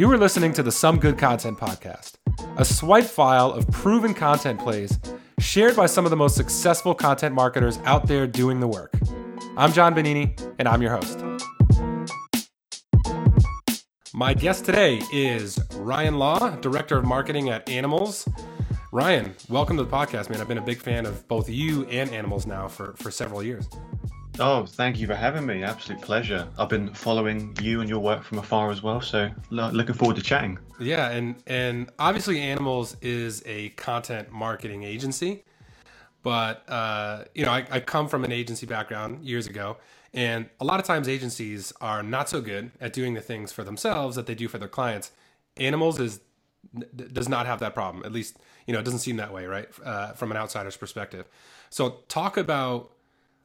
You 0.00 0.10
are 0.10 0.16
listening 0.16 0.54
to 0.54 0.62
the 0.62 0.72
Some 0.72 0.98
Good 0.98 1.18
Content 1.18 1.58
Podcast, 1.58 2.14
a 2.56 2.64
swipe 2.64 3.04
file 3.04 3.52
of 3.52 3.70
proven 3.70 4.14
content 4.14 4.58
plays 4.58 4.98
shared 5.40 5.76
by 5.76 5.84
some 5.84 6.06
of 6.06 6.10
the 6.10 6.16
most 6.16 6.36
successful 6.36 6.94
content 6.94 7.34
marketers 7.34 7.78
out 7.84 8.06
there 8.06 8.26
doing 8.26 8.60
the 8.60 8.66
work. 8.66 8.94
I'm 9.58 9.74
John 9.74 9.94
Benini, 9.94 10.40
and 10.58 10.66
I'm 10.66 10.80
your 10.80 10.96
host. 10.96 11.18
My 14.14 14.32
guest 14.32 14.64
today 14.64 15.02
is 15.12 15.60
Ryan 15.74 16.14
Law, 16.14 16.48
Director 16.48 16.96
of 16.96 17.04
Marketing 17.04 17.50
at 17.50 17.66
Animalz. 17.66 18.26
Ryan, 18.92 19.34
welcome 19.50 19.76
to 19.76 19.84
the 19.84 19.90
podcast, 19.90 20.30
man. 20.30 20.40
I've 20.40 20.48
been 20.48 20.56
a 20.56 20.62
big 20.62 20.80
fan 20.80 21.04
of 21.04 21.28
both 21.28 21.50
you 21.50 21.84
and 21.88 22.08
Animalz 22.08 22.46
now 22.46 22.68
for, 22.68 22.94
for 22.96 23.10
several 23.10 23.42
years. 23.42 23.68
Oh, 24.40 24.64
thank 24.64 24.98
you 24.98 25.06
for 25.06 25.14
having 25.14 25.44
me. 25.44 25.62
Absolute 25.62 26.00
pleasure. 26.00 26.48
I've 26.58 26.70
been 26.70 26.94
following 26.94 27.54
you 27.60 27.80
and 27.80 27.90
your 27.90 27.98
work 27.98 28.22
from 28.22 28.38
afar 28.38 28.70
as 28.70 28.82
well, 28.82 29.02
so 29.02 29.30
lo- 29.50 29.68
looking 29.70 29.94
forward 29.94 30.16
to 30.16 30.22
chatting. 30.22 30.58
Yeah, 30.80 31.10
and 31.10 31.34
and 31.46 31.90
obviously 31.98 32.36
Animalz 32.36 32.96
is 33.02 33.42
a 33.44 33.68
content 33.70 34.32
marketing 34.32 34.82
agency, 34.82 35.44
but 36.22 36.66
uh, 36.70 37.24
you 37.34 37.44
know 37.44 37.50
I, 37.50 37.66
I 37.70 37.80
come 37.80 38.08
from 38.08 38.24
an 38.24 38.32
agency 38.32 38.64
background 38.64 39.26
years 39.26 39.46
ago, 39.46 39.76
and 40.14 40.48
a 40.58 40.64
lot 40.64 40.80
of 40.80 40.86
times 40.86 41.06
agencies 41.06 41.70
are 41.82 42.02
not 42.02 42.30
so 42.30 42.40
good 42.40 42.70
at 42.80 42.94
doing 42.94 43.12
the 43.12 43.20
things 43.20 43.52
for 43.52 43.62
themselves 43.62 44.16
that 44.16 44.24
they 44.24 44.34
do 44.34 44.48
for 44.48 44.56
their 44.56 44.68
clients. 44.68 45.10
Animalz 45.58 46.00
is 46.00 46.20
does 47.12 47.28
not 47.28 47.44
have 47.44 47.60
that 47.60 47.74
problem. 47.74 48.06
At 48.06 48.12
least 48.12 48.38
you 48.66 48.72
know 48.72 48.80
it 48.80 48.84
doesn't 48.84 49.00
seem 49.00 49.18
that 49.18 49.34
way, 49.34 49.44
right? 49.44 49.68
Uh, 49.84 50.12
from 50.12 50.30
an 50.30 50.38
outsider's 50.38 50.78
perspective. 50.78 51.26
So 51.68 51.98
talk 52.08 52.38
about 52.38 52.92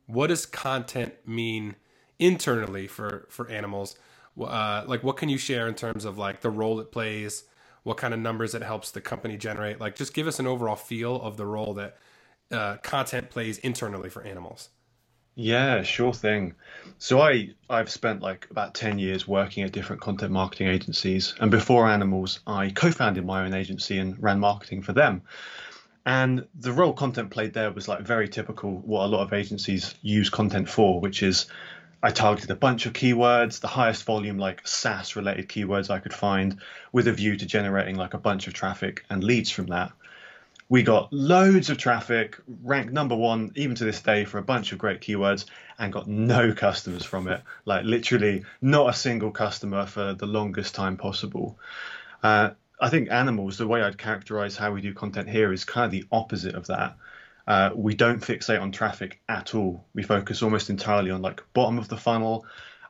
what 0.07 0.27
does 0.27 0.45
content 0.45 1.13
mean 1.25 1.75
internally 2.19 2.87
for 2.87 3.27
for 3.29 3.45
Animalz? 3.45 3.95
Uh, 4.39 4.83
like 4.85 5.03
what 5.03 5.17
can 5.17 5.29
you 5.29 5.37
share 5.37 5.67
in 5.67 5.75
terms 5.75 6.05
of 6.05 6.17
like 6.17 6.41
the 6.41 6.49
role 6.49 6.79
it 6.79 6.91
plays, 6.91 7.43
what 7.83 7.97
kind 7.97 8.13
of 8.13 8.19
numbers 8.19 8.53
it 8.53 8.61
helps 8.61 8.91
the 8.91 9.01
company 9.01 9.37
generate? 9.37 9.79
Like 9.79 9.95
just 9.95 10.13
give 10.13 10.27
us 10.27 10.39
an 10.39 10.47
overall 10.47 10.75
feel 10.75 11.21
of 11.21 11.37
the 11.37 11.45
role 11.45 11.73
that 11.75 11.97
uh, 12.51 12.77
content 12.77 13.29
plays 13.29 13.57
internally 13.59 14.09
for 14.09 14.23
Animalz. 14.23 14.69
Yeah, 15.37 15.83
sure 15.83 16.13
thing. 16.13 16.55
So 16.97 17.21
I 17.21 17.49
I've 17.69 17.89
spent 17.89 18.21
like 18.21 18.47
about 18.49 18.73
10 18.73 18.99
years 18.99 19.27
working 19.27 19.63
at 19.63 19.73
different 19.73 20.01
content 20.01 20.31
marketing 20.31 20.67
agencies 20.67 21.35
and 21.41 21.51
before 21.51 21.85
Animalz 21.87 22.39
I 22.47 22.69
co-founded 22.69 23.25
my 23.25 23.45
own 23.45 23.53
agency 23.53 23.97
and 23.97 24.21
ran 24.21 24.39
marketing 24.39 24.81
for 24.81 24.93
them. 24.93 25.23
And 26.05 26.47
the 26.53 26.71
role 26.71 26.93
content 26.93 27.31
played 27.31 27.53
there 27.53 27.71
was 27.71 27.87
like 27.87 28.01
very 28.01 28.29
typical 28.29 28.77
what 28.79 29.05
a 29.05 29.07
lot 29.07 29.23
of 29.23 29.33
agencies 29.33 29.95
use 30.01 30.29
content 30.29 30.69
for, 30.69 30.99
which 30.99 31.23
is 31.23 31.47
I 32.03 32.11
targeted 32.11 32.51
a 32.51 32.55
bunch 32.55 32.85
of 32.85 32.93
keywords, 32.93 33.59
the 33.59 33.67
highest 33.67 34.03
volume 34.03 34.37
like 34.37 34.67
SaaS 34.67 35.15
related 35.15 35.49
keywords 35.49 35.89
I 35.89 35.99
could 35.99 36.13
find 36.13 36.59
with 36.91 37.07
a 37.07 37.13
view 37.13 37.37
to 37.37 37.45
generating 37.45 37.95
like 37.95 38.13
a 38.13 38.19
bunch 38.19 38.47
of 38.47 38.53
traffic 38.53 39.03
and 39.09 39.23
leads 39.23 39.49
from 39.49 39.67
that 39.67 39.91
we 40.67 40.83
got 40.83 41.13
loads 41.13 41.69
of 41.69 41.77
traffic, 41.77 42.39
ranked 42.63 42.91
number 42.91 43.15
one 43.15 43.51
even 43.55 43.75
to 43.75 43.85
this 43.85 44.01
day 44.01 44.25
for 44.25 44.39
a 44.39 44.43
bunch 44.43 44.71
of 44.71 44.79
great 44.79 45.01
keywords, 45.01 45.45
and 45.77 45.93
got 45.93 46.07
no 46.07 46.53
customers 46.53 47.05
from 47.05 47.27
it. 47.27 47.41
Like 47.65 47.85
literally 47.85 48.43
not 48.61 48.89
a 48.89 48.93
single 48.93 49.31
customer 49.31 49.85
for 49.85 50.13
the 50.13 50.25
longest 50.25 50.73
time 50.73 50.97
possible. 50.97 51.59
Uh, 52.23 52.51
I 52.79 52.89
think 52.89 53.09
Animalz, 53.09 53.57
the 53.57 53.67
way 53.67 53.81
I'd 53.81 53.97
characterize 53.97 54.57
how 54.57 54.71
we 54.71 54.81
do 54.81 54.93
content 54.93 55.29
here, 55.29 55.53
is 55.53 55.63
kind 55.63 55.85
of 55.85 55.91
the 55.91 56.05
opposite 56.11 56.55
of 56.55 56.67
that. 56.67 56.97
Uh, 57.47 57.69
we 57.75 57.93
don't 57.93 58.21
fixate 58.21 58.61
on 58.61 58.71
traffic 58.71 59.21
at 59.29 59.53
all. 59.55 59.85
We 59.93 60.03
focus 60.03 60.41
almost 60.41 60.69
entirely 60.69 61.11
on 61.11 61.21
like 61.21 61.43
bottom 61.53 61.77
of 61.77 61.87
the 61.87 61.97
funnel. 61.97 62.45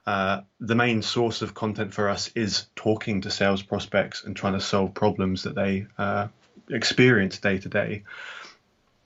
Uh, 0.07 0.41
the 0.59 0.75
main 0.75 1.01
source 1.01 1.41
of 1.41 1.53
content 1.53 1.93
for 1.93 2.09
us 2.09 2.29
is 2.35 2.67
talking 2.75 3.21
to 3.21 3.31
sales 3.31 3.63
prospects 3.63 4.23
and 4.23 4.35
trying 4.35 4.53
to 4.53 4.61
solve 4.61 4.93
problems 4.93 5.43
that 5.43 5.55
they 5.55 5.87
uh, 5.97 6.27
experience 6.69 7.39
day 7.39 7.57
to 7.57 7.69
day. 7.69 8.03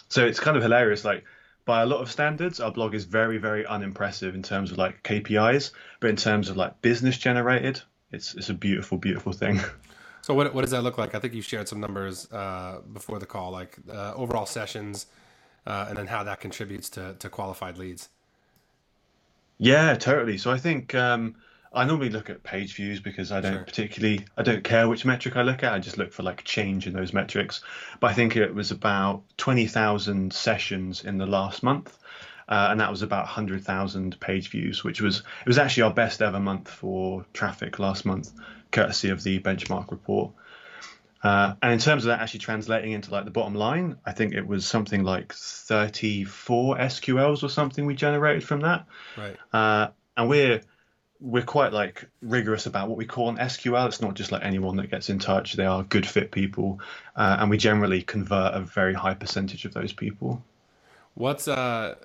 So 0.10 0.26
it's 0.26 0.40
kind 0.40 0.58
of 0.58 0.64
hilarious. 0.64 1.04
Like 1.04 1.24
by 1.66 1.82
a 1.82 1.86
lot 1.86 2.02
of 2.02 2.12
standards, 2.12 2.60
our 2.60 2.72
blog 2.72 2.94
is 2.94 3.06
very, 3.06 3.38
very 3.38 3.66
unimpressive 3.66 4.36
in 4.36 4.44
terms 4.44 4.72
of 4.72 4.78
like 4.78 5.02
KPIs, 5.04 5.72
but 6.00 6.10
in 6.10 6.16
terms 6.16 6.50
of 6.50 6.58
like 6.58 6.82
business 6.82 7.18
generated, 7.18 7.82
it's 8.12 8.36
it's 8.36 8.50
a 8.50 8.54
beautiful, 8.54 8.98
beautiful 8.98 9.34
thing. 9.34 9.60
So 10.30 10.36
what 10.36 10.54
what 10.54 10.62
does 10.62 10.70
that 10.70 10.84
look 10.84 11.00
like? 11.00 11.16
I 11.16 11.20
think 11.20 11.34
you 11.34 11.42
shared 11.42 11.68
some 11.68 11.80
numbers 11.80 12.32
uh, 12.32 12.82
before 12.94 13.18
the 13.18 13.26
call, 13.26 13.50
like 13.50 13.78
uh, 13.92 14.14
overall 14.16 14.46
sessions, 14.46 15.08
uh, 15.66 15.88
and 15.90 15.98
then 15.98 16.06
how 16.06 16.24
that 16.24 16.40
contributes 16.40 16.88
to 16.92 17.16
to 17.18 17.30
qualified 17.30 17.80
leads. 17.80 18.10
Yeah, 19.58 19.96
totally. 19.96 20.38
So 20.38 20.52
I 20.52 20.60
think 20.60 20.94
um, 20.94 21.36
I 21.74 21.84
normally 21.84 22.12
look 22.12 22.30
at 22.30 22.44
page 22.44 22.76
views 22.76 23.00
because 23.00 23.32
I 23.32 23.42
don't 23.42 23.54
sure. 23.54 23.64
particularly 23.64 24.26
I 24.38 24.44
don't 24.44 24.64
care 24.64 24.88
which 24.88 25.04
metric 25.04 25.36
I 25.36 25.42
look 25.42 25.64
at. 25.64 25.74
I 25.74 25.80
just 25.80 25.98
look 25.98 26.14
for 26.14 26.22
like 26.22 26.44
change 26.44 26.86
in 26.86 26.94
those 26.94 27.12
metrics. 27.12 27.62
But 28.00 28.12
I 28.12 28.14
think 28.14 28.36
it 28.36 28.54
was 28.54 28.70
about 28.70 29.24
twenty 29.38 29.66
thousand 29.66 30.32
sessions 30.32 31.06
in 31.06 31.18
the 31.18 31.26
last 31.26 31.64
month, 31.64 31.98
uh, 32.50 32.70
and 32.72 32.80
that 32.80 32.90
was 32.90 33.04
about 33.04 33.28
hundred 33.28 33.64
thousand 33.64 34.20
page 34.20 34.50
views, 34.50 34.84
which 34.84 35.02
was 35.02 35.20
it 35.20 35.48
was 35.48 35.60
actually 35.60 35.84
our 35.84 35.94
best 35.94 36.22
ever 36.22 36.40
month 36.40 36.68
for 36.68 37.24
traffic 37.32 37.78
last 37.78 38.06
month, 38.06 38.32
courtesy 38.72 39.10
of 39.10 39.22
the 39.22 39.40
benchmark 39.40 39.92
report. 39.92 40.32
Uh, 41.22 41.54
and 41.62 41.74
in 41.74 41.80
terms 41.80 42.06
of 42.06 42.08
that 42.08 42.22
actually 42.22 42.40
translating 42.40 42.94
into 42.94 43.12
like 43.12 43.26
the 43.26 43.32
bottom 43.32 43.54
line, 43.54 43.98
I 44.06 44.14
think 44.14 44.34
it 44.34 44.48
was 44.48 44.66
something 44.66 45.04
like 45.04 45.34
34 45.34 46.78
SQLs 46.78 47.44
or 47.44 47.50
something 47.50 47.86
we 47.86 47.94
generated 47.94 48.44
from 48.44 48.62
that. 48.62 48.86
Right. 49.18 49.36
Uh, 49.54 49.90
and 50.18 50.28
we're 50.28 50.62
we're 51.20 51.44
quite 51.44 51.74
like 51.74 52.10
rigorous 52.22 52.66
about 52.66 52.88
what 52.88 52.98
we 52.98 53.06
call 53.06 53.30
an 53.30 53.38
SQL. 53.38 53.88
It's 53.88 54.02
not 54.02 54.16
just 54.16 54.32
like 54.32 54.44
anyone 54.44 54.78
that 54.78 54.90
gets 54.90 55.10
in 55.10 55.20
touch. 55.20 55.54
They 55.54 55.66
are 55.66 55.84
good 55.84 56.08
fit 56.08 56.32
people, 56.32 56.80
uh, 57.16 57.38
and 57.42 57.52
we 57.52 57.58
generally 57.58 58.02
convert 58.02 58.56
a 58.56 58.62
very 58.62 58.96
high 58.96 59.14
percentage 59.14 59.66
of 59.66 59.74
those 59.74 59.94
people. 59.94 60.44
What's 61.14 61.48
uh 61.48 61.96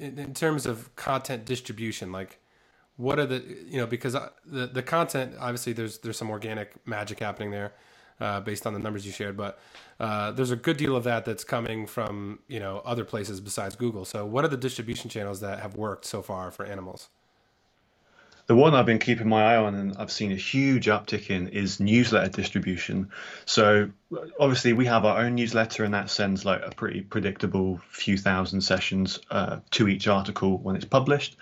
in 0.00 0.34
terms 0.34 0.66
of 0.66 0.94
content 0.96 1.44
distribution 1.44 2.12
like? 2.12 2.40
What 2.96 3.20
are 3.20 3.26
the 3.26 3.44
you 3.66 3.78
know 3.78 3.86
because 3.86 4.14
uh, 4.16 4.30
the 4.44 4.66
the 4.66 4.82
content 4.82 5.34
obviously 5.38 5.72
there's 5.72 5.98
there's 5.98 6.16
some 6.16 6.30
organic 6.30 6.74
magic 6.86 7.20
happening 7.20 7.50
there. 7.50 7.72
Uh, 8.20 8.40
based 8.40 8.66
on 8.66 8.72
the 8.72 8.80
numbers 8.80 9.06
you 9.06 9.12
shared, 9.12 9.36
but 9.36 9.60
uh, 10.00 10.32
there's 10.32 10.50
a 10.50 10.56
good 10.56 10.76
deal 10.76 10.96
of 10.96 11.04
that 11.04 11.24
that's 11.24 11.44
coming 11.44 11.86
from 11.86 12.40
you 12.48 12.58
know 12.58 12.82
other 12.84 13.04
places 13.04 13.40
besides 13.40 13.76
Google. 13.76 14.04
So, 14.04 14.26
what 14.26 14.44
are 14.44 14.48
the 14.48 14.56
distribution 14.56 15.08
channels 15.08 15.38
that 15.38 15.60
have 15.60 15.76
worked 15.76 16.04
so 16.04 16.20
far 16.20 16.50
for 16.50 16.66
Animalz? 16.66 17.06
The 18.48 18.56
one 18.56 18.74
I've 18.74 18.86
been 18.86 18.98
keeping 18.98 19.28
my 19.28 19.54
eye 19.54 19.56
on 19.58 19.74
and 19.74 19.94
I've 19.98 20.10
seen 20.10 20.32
a 20.32 20.36
huge 20.36 20.86
uptick 20.86 21.28
in 21.28 21.48
is 21.48 21.80
newsletter 21.80 22.30
distribution. 22.30 23.10
So 23.44 23.90
obviously 24.40 24.72
we 24.72 24.86
have 24.86 25.04
our 25.04 25.18
own 25.20 25.34
newsletter 25.34 25.84
and 25.84 25.92
that 25.92 26.08
sends 26.08 26.46
like 26.46 26.62
a 26.64 26.70
pretty 26.70 27.02
predictable 27.02 27.78
few 27.90 28.16
thousand 28.16 28.62
sessions 28.62 29.20
uh, 29.30 29.58
to 29.72 29.86
each 29.86 30.08
article 30.08 30.56
when 30.56 30.76
it's 30.76 30.86
published. 30.86 31.36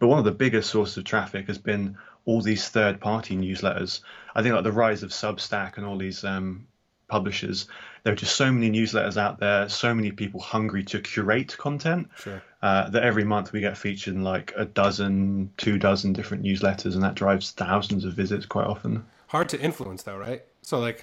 But 0.00 0.08
one 0.08 0.18
of 0.18 0.24
the 0.24 0.32
biggest 0.32 0.70
sources 0.70 0.96
of 0.96 1.04
traffic 1.04 1.46
has 1.46 1.58
been 1.58 1.96
all 2.24 2.40
these 2.42 2.68
third 2.68 3.00
party 3.00 3.36
newsletters. 3.36 4.00
I 4.34 4.42
think 4.42 4.56
like 4.56 4.64
the 4.64 4.72
rise 4.72 5.04
of 5.04 5.10
Substack 5.10 5.76
and 5.76 5.86
all 5.86 5.98
these 5.98 6.24
um, 6.24 6.66
publishers. 7.06 7.68
There 8.02 8.12
are 8.12 8.16
just 8.16 8.34
so 8.34 8.50
many 8.50 8.72
newsletters 8.72 9.16
out 9.16 9.38
there, 9.38 9.68
so 9.68 9.94
many 9.94 10.10
people 10.10 10.40
hungry 10.40 10.82
to 10.84 11.00
curate 11.00 11.56
content 11.56 12.08
sure. 12.16 12.42
Uh, 12.62 12.90
that 12.90 13.02
every 13.02 13.24
month 13.24 13.52
we 13.52 13.60
get 13.60 13.76
featured 13.76 14.14
in 14.14 14.22
like 14.22 14.52
a 14.56 14.64
dozen, 14.64 15.50
two 15.56 15.78
dozen 15.78 16.12
different 16.12 16.42
newsletters, 16.42 16.94
and 16.94 17.02
that 17.02 17.14
drives 17.14 17.52
thousands 17.52 18.04
of 18.04 18.12
visits 18.12 18.44
quite 18.46 18.66
often. 18.66 19.04
Hard 19.28 19.48
to 19.50 19.60
influence 19.60 20.02
though, 20.02 20.16
right? 20.16 20.42
So 20.62 20.78
like, 20.78 21.02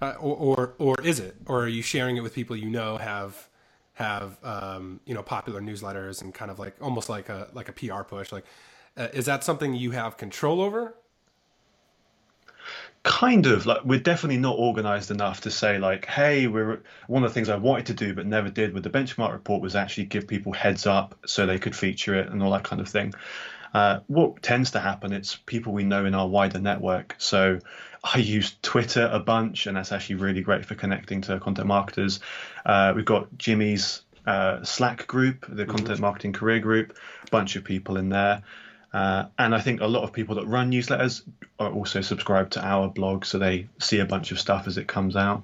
uh, 0.00 0.14
or, 0.20 0.36
or 0.36 0.74
or 0.78 0.96
is 1.02 1.18
it? 1.18 1.36
Or 1.46 1.64
are 1.64 1.68
you 1.68 1.82
sharing 1.82 2.16
it 2.16 2.20
with 2.20 2.34
people 2.34 2.54
you 2.54 2.70
know 2.70 2.98
have 2.98 3.48
have 3.94 4.38
um, 4.44 5.00
you 5.06 5.14
know 5.14 5.22
popular 5.22 5.60
newsletters 5.60 6.22
and 6.22 6.32
kind 6.32 6.50
of 6.50 6.58
like 6.58 6.76
almost 6.80 7.08
like 7.08 7.28
a 7.28 7.48
like 7.52 7.68
a 7.68 7.72
PR 7.72 8.02
push? 8.02 8.30
Like, 8.30 8.44
uh, 8.96 9.08
is 9.12 9.26
that 9.26 9.42
something 9.42 9.74
you 9.74 9.90
have 9.90 10.16
control 10.16 10.60
over? 10.60 10.94
Kind 13.06 13.46
of 13.46 13.66
like 13.66 13.84
we're 13.84 14.00
definitely 14.00 14.36
not 14.36 14.58
organized 14.58 15.12
enough 15.12 15.42
to 15.42 15.48
say 15.48 15.78
like 15.78 16.06
hey 16.06 16.48
we're 16.48 16.80
one 17.06 17.22
of 17.22 17.30
the 17.30 17.34
things 17.34 17.48
i 17.48 17.54
wanted 17.54 17.86
to 17.86 17.94
do 17.94 18.12
but 18.12 18.26
never 18.26 18.50
did 18.50 18.74
with 18.74 18.82
the 18.82 18.90
benchmark 18.90 19.32
report 19.32 19.62
was 19.62 19.76
actually 19.76 20.04
give 20.04 20.26
people 20.26 20.52
heads 20.52 20.88
up 20.88 21.16
so 21.24 21.46
they 21.46 21.60
could 21.60 21.76
feature 21.76 22.16
it 22.16 22.28
and 22.28 22.42
all 22.42 22.50
that 22.50 22.64
kind 22.64 22.82
of 22.82 22.88
thing. 22.88 23.14
Uh, 23.72 24.00
what 24.08 24.42
tends 24.42 24.72
to 24.72 24.80
happen 24.80 25.12
it's 25.12 25.36
people 25.46 25.72
we 25.72 25.84
know 25.84 26.04
in 26.04 26.16
our 26.16 26.26
wider 26.26 26.58
network. 26.58 27.14
So 27.18 27.60
i 28.02 28.18
use 28.18 28.56
twitter 28.60 29.08
a 29.12 29.20
bunch 29.20 29.68
and 29.68 29.76
that's 29.76 29.92
actually 29.92 30.16
really 30.16 30.40
great 30.40 30.66
for 30.66 30.74
connecting 30.74 31.20
to 31.22 31.38
content 31.38 31.68
marketers. 31.68 32.18
Uh, 32.64 32.92
we've 32.96 33.04
got 33.04 33.38
jimmy's 33.38 34.02
uh, 34.26 34.64
slack 34.64 35.06
group 35.06 35.46
the 35.48 35.64
content 35.64 35.90
mm-hmm. 35.90 36.02
marketing 36.02 36.32
career 36.32 36.58
group 36.58 36.98
a 37.24 37.30
bunch 37.30 37.54
of 37.54 37.62
people 37.62 37.98
in 37.98 38.08
there 38.08 38.42
uh, 38.96 39.28
and 39.38 39.54
I 39.54 39.60
think 39.60 39.82
a 39.82 39.86
lot 39.86 40.04
of 40.04 40.12
people 40.14 40.36
that 40.36 40.46
run 40.46 40.70
newsletters 40.70 41.20
are 41.58 41.70
also 41.70 42.00
subscribed 42.00 42.54
to 42.54 42.64
our 42.64 42.88
blog, 42.88 43.26
so 43.26 43.38
they 43.38 43.68
see 43.78 43.98
a 43.98 44.06
bunch 44.06 44.32
of 44.32 44.40
stuff 44.40 44.66
as 44.66 44.78
it 44.78 44.88
comes 44.88 45.16
out. 45.16 45.42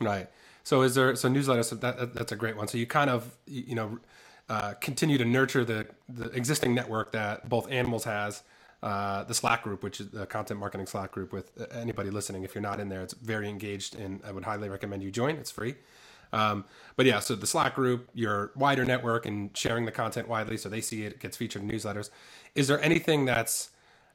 Right. 0.00 0.28
So 0.64 0.82
is 0.82 0.96
there 0.96 1.14
so 1.14 1.28
newsletters? 1.28 1.78
That, 1.78 2.12
that's 2.12 2.32
a 2.32 2.36
great 2.36 2.56
one. 2.56 2.66
So 2.66 2.76
you 2.76 2.86
kind 2.86 3.08
of 3.08 3.36
you 3.46 3.76
know 3.76 4.00
uh, 4.48 4.74
continue 4.80 5.16
to 5.16 5.24
nurture 5.24 5.64
the 5.64 5.86
the 6.08 6.24
existing 6.30 6.74
network 6.74 7.12
that 7.12 7.48
both 7.48 7.70
Animalz 7.70 8.02
has, 8.02 8.42
uh, 8.82 9.22
the 9.22 9.34
Slack 9.34 9.62
group, 9.62 9.84
which 9.84 10.00
is 10.00 10.08
the 10.08 10.26
content 10.26 10.58
marketing 10.58 10.88
Slack 10.88 11.12
group 11.12 11.32
with 11.32 11.52
anybody 11.70 12.10
listening. 12.10 12.42
If 12.42 12.52
you're 12.56 12.62
not 12.62 12.80
in 12.80 12.88
there, 12.88 13.02
it's 13.02 13.14
very 13.14 13.48
engaged, 13.48 13.94
and 13.94 14.20
I 14.26 14.32
would 14.32 14.44
highly 14.44 14.68
recommend 14.68 15.04
you 15.04 15.12
join. 15.12 15.36
It's 15.36 15.52
free. 15.52 15.76
Um, 16.32 16.64
but 16.96 17.06
yeah, 17.06 17.20
so 17.20 17.34
the 17.34 17.46
Slack 17.46 17.74
group, 17.74 18.08
your 18.12 18.52
wider 18.54 18.84
network, 18.84 19.26
and 19.26 19.56
sharing 19.56 19.84
the 19.84 19.92
content 19.92 20.28
widely 20.28 20.56
so 20.56 20.68
they 20.68 20.80
see 20.80 21.04
it, 21.04 21.14
it 21.14 21.20
gets 21.20 21.36
featured 21.36 21.62
in 21.62 21.70
newsletters. 21.70 22.10
Is 22.58 22.66
there 22.66 22.82
anything 22.82 23.24
that's 23.24 23.70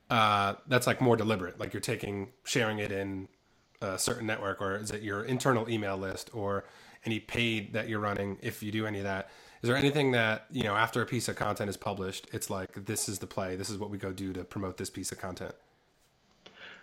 uh, 0.10 0.56
that's 0.68 0.86
like 0.86 1.00
more 1.00 1.16
deliberate, 1.16 1.60
like 1.60 1.74
you're 1.74 1.82
taking 1.82 2.34
sharing 2.44 2.80
it 2.80 2.92
in 2.92 3.30
a 3.82 3.98
certain 3.98 4.28
network, 4.28 4.62
or 4.62 4.76
is 4.76 4.92
it 4.92 5.02
your 5.02 5.24
internal 5.24 5.70
email 5.70 5.98
list, 5.98 6.30
or 6.34 6.66
any 7.06 7.20
paid 7.20 7.72
that 7.72 7.88
you're 7.88 8.02
running? 8.02 8.38
If 8.42 8.62
you 8.62 8.70
do 8.72 8.86
any 8.86 8.98
of 8.98 9.06
that, 9.06 9.30
is 9.62 9.70
there 9.70 9.78
anything 9.78 10.12
that 10.12 10.46
you 10.52 10.64
know 10.64 10.76
after 10.76 11.02
a 11.02 11.06
piece 11.06 11.30
of 11.30 11.38
content 11.38 11.70
is 11.70 11.78
published, 11.78 12.28
it's 12.34 12.50
like 12.50 12.86
this 12.86 13.08
is 13.08 13.20
the 13.20 13.28
play, 13.28 13.56
this 13.56 13.70
is 13.70 13.78
what 13.78 13.90
we 13.90 13.98
go 13.98 14.12
do 14.12 14.34
to 14.34 14.44
promote 14.44 14.76
this 14.76 14.90
piece 14.90 15.14
of 15.14 15.20
content? 15.20 15.56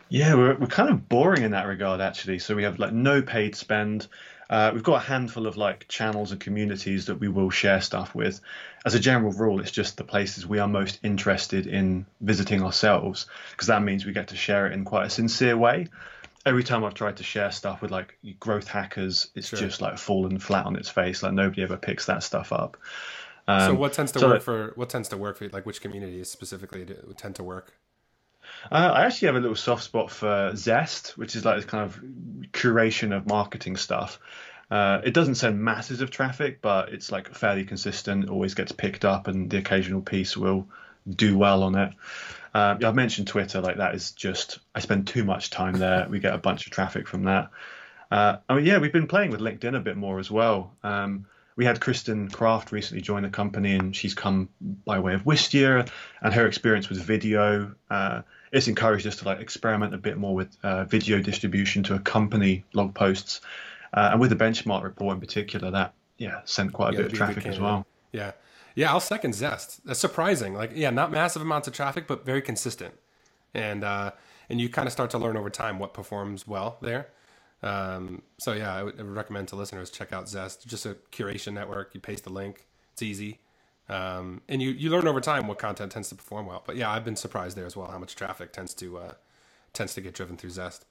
Yeah, 0.08 0.34
we're, 0.34 0.56
we're 0.56 0.66
kind 0.66 0.88
of 0.90 1.08
boring 1.08 1.42
in 1.42 1.50
that 1.52 1.66
regard, 1.66 2.00
actually. 2.00 2.40
So 2.40 2.56
we 2.56 2.64
have 2.64 2.78
like 2.78 2.92
no 2.92 3.20
paid 3.20 3.54
spend. 3.54 4.08
Uh, 4.50 4.73
we've 4.75 4.82
got 4.82 4.97
a 4.97 5.06
handful 5.06 5.47
of 5.47 5.56
like 5.56 5.87
channels 5.87 6.32
and 6.32 6.41
communities 6.41 7.06
that 7.06 7.14
we 7.14 7.29
will 7.29 7.50
share 7.50 7.81
stuff 7.81 8.17
with. 8.17 8.41
As 8.85 8.97
a 8.97 9.00
general 9.00 9.31
rule, 9.32 9.61
it's 9.61 9.70
just 9.70 9.97
the 9.97 10.02
places 10.02 10.44
we 10.44 10.58
are 10.58 10.67
most 10.67 10.99
interested 11.05 11.69
in 11.69 12.05
visiting 12.20 12.61
ourselves, 12.61 13.26
because 13.52 13.69
that 13.69 13.81
means 13.82 14.05
we 14.05 14.12
get 14.12 14.29
to 14.29 14.37
share 14.37 14.67
it 14.67 14.73
in 14.73 14.85
quite 14.85 15.06
a 15.06 15.11
sincere 15.11 15.56
way. 15.56 15.87
Every 16.44 16.64
time 16.64 16.85
I've 16.85 16.94
tried 16.94 17.19
to 17.19 17.23
share 17.23 17.52
stuff 17.52 17.81
with 17.81 17.93
like 17.93 18.19
growth 18.41 18.67
hackers, 18.67 19.29
it's 19.37 19.49
sure. 19.49 19.58
just 19.61 19.81
like 19.81 19.99
fallen 19.99 20.41
flat 20.41 20.67
on 20.67 20.75
its 20.75 20.88
face. 20.88 21.23
Like 21.23 21.32
nobody 21.32 21.62
ever 21.62 21.76
picks 21.76 22.06
that 22.06 22.25
stuff 22.25 22.52
up. 22.52 22.76
Um, 23.47 23.61
so 23.61 23.75
what 23.75 23.93
tends 23.93 24.11
to 24.12 24.19
so 24.19 24.26
work 24.26 24.38
that, 24.38 24.44
for 24.44 24.73
what 24.75 24.88
tends 24.88 25.08
to 25.11 25.17
work 25.17 25.37
for 25.37 25.44
you? 25.44 25.50
Like 25.52 25.64
which 25.64 25.81
communities 25.81 26.29
specifically 26.29 26.85
do, 26.85 27.14
tend 27.17 27.37
to 27.37 27.44
work? 27.44 27.75
Uh, 28.70 28.90
I 28.94 29.06
actually 29.06 29.26
have 29.26 29.36
a 29.36 29.40
little 29.40 29.56
soft 29.56 29.84
spot 29.84 30.10
for 30.10 30.52
Zest, 30.56 31.16
which 31.16 31.36
is 31.36 31.44
like 31.44 31.56
this 31.56 31.64
kind 31.64 31.84
of 31.84 32.00
curation 32.52 33.16
of 33.16 33.26
marketing 33.26 33.76
stuff. 33.76 34.18
Uh, 34.70 35.00
it 35.04 35.14
doesn't 35.14 35.34
send 35.34 35.60
masses 35.60 36.00
of 36.00 36.10
traffic, 36.10 36.60
but 36.60 36.92
it's 36.92 37.10
like 37.10 37.34
fairly 37.34 37.64
consistent. 37.64 38.28
Always 38.28 38.54
gets 38.54 38.72
picked 38.72 39.04
up, 39.04 39.26
and 39.26 39.50
the 39.50 39.58
occasional 39.58 40.00
piece 40.00 40.36
will 40.36 40.68
do 41.08 41.36
well 41.36 41.62
on 41.62 41.74
it. 41.74 41.92
Uh, 42.54 42.76
I've 42.84 42.94
mentioned 42.94 43.28
Twitter, 43.28 43.60
like 43.60 43.78
that 43.78 43.94
is 43.94 44.12
just 44.12 44.58
I 44.74 44.80
spend 44.80 45.06
too 45.06 45.24
much 45.24 45.50
time 45.50 45.74
there. 45.74 46.06
we 46.08 46.20
get 46.20 46.34
a 46.34 46.38
bunch 46.38 46.66
of 46.66 46.72
traffic 46.72 47.08
from 47.08 47.24
that. 47.24 47.50
Uh, 48.10 48.38
I 48.48 48.54
mean, 48.56 48.66
yeah, 48.66 48.78
we've 48.78 48.92
been 48.92 49.06
playing 49.06 49.30
with 49.30 49.40
LinkedIn 49.40 49.76
a 49.76 49.80
bit 49.80 49.96
more 49.96 50.18
as 50.18 50.30
well. 50.30 50.74
Um, 50.82 51.26
we 51.56 51.64
had 51.64 51.80
Kristen 51.80 52.28
Craft 52.28 52.72
recently 52.72 53.02
join 53.02 53.22
the 53.22 53.28
company, 53.28 53.74
and 53.74 53.94
she's 53.94 54.14
come 54.14 54.48
by 54.60 54.98
way 54.98 55.14
of 55.14 55.24
Wistia, 55.24 55.88
and 56.20 56.34
her 56.34 56.46
experience 56.46 56.88
with 56.88 57.00
video. 57.02 57.74
Uh, 57.88 58.22
it's 58.52 58.69
encouraged 58.69 59.06
us 59.06 59.17
to 59.17 59.25
like 59.25 59.41
experiment 59.41 59.94
a 59.94 59.99
bit 59.99 60.17
more 60.17 60.35
with 60.35 60.56
uh, 60.62 60.85
video 60.85 61.20
distribution 61.20 61.82
to 61.85 61.94
accompany 61.94 62.64
blog 62.73 62.94
posts, 62.94 63.41
uh, 63.94 64.11
and 64.12 64.20
with 64.20 64.31
the 64.31 64.37
benchmark 64.37 64.82
report 64.82 65.14
in 65.14 65.20
particular, 65.20 65.70
that 65.70 65.94
yeah 66.19 66.41
sent 66.44 66.73
quite 66.73 66.91
a 66.91 66.93
yeah, 66.93 67.02
bit 67.02 67.06
of 67.06 67.12
traffic 67.12 67.47
as 67.47 67.61
well. 67.61 67.87
Yeah, 68.12 68.32
yeah, 68.75 68.91
I'll 68.91 69.00
second 69.00 69.35
Zest. 69.35 69.85
That's 69.85 70.00
surprising. 70.00 70.55
Like, 70.55 70.73
yeah, 70.75 70.91
not 70.91 71.11
massive 71.11 71.43
amounts 71.43 71.69
of 71.69 71.75
traffic, 71.75 72.06
but 72.06 72.25
very 72.25 72.43
consistent, 72.43 72.94
and 73.55 73.85
uh, 73.85 74.12
and 74.49 74.61
you 74.61 74.69
kind 74.69 74.87
of 74.87 74.93
start 74.93 75.11
to 75.11 75.19
learn 75.19 75.37
over 75.37 75.50
time 75.50 75.79
what 75.79 75.94
performs 75.94 76.47
well 76.47 76.79
there. 76.81 77.08
Um, 77.62 78.23
so 78.38 78.52
yeah, 78.52 78.75
I 78.75 78.82
would, 78.82 78.99
I 78.99 79.02
would 79.02 79.14
recommend 79.14 79.49
to 79.49 79.56
listeners 79.56 79.91
check 79.91 80.12
out 80.12 80.29
Zest. 80.29 80.67
Just 80.67 80.87
a 80.87 80.97
curation 81.12 81.52
network. 81.52 81.94
You 81.94 82.00
paste 82.00 82.25
the 82.25 82.31
link. 82.31 82.67
It's 82.93 83.02
easy. 83.02 83.38
Um, 83.90 84.40
and 84.48 84.62
you, 84.62 84.70
you 84.70 84.88
learn 84.88 85.08
over 85.08 85.20
time 85.20 85.48
what 85.48 85.58
content 85.58 85.90
tends 85.90 86.10
to 86.10 86.14
perform 86.14 86.46
well. 86.46 86.62
But 86.64 86.76
yeah, 86.76 86.90
I've 86.90 87.04
been 87.04 87.16
surprised 87.16 87.56
there 87.56 87.66
as 87.66 87.76
well 87.76 87.90
how 87.90 87.98
much 87.98 88.14
traffic 88.14 88.52
tends 88.52 88.72
to 88.75 88.98
uh, 88.98 89.12
tends 89.72 89.94
to 89.94 90.00
get 90.00 90.14
driven 90.14 90.37
through 90.37 90.50
Zest. 90.50 90.84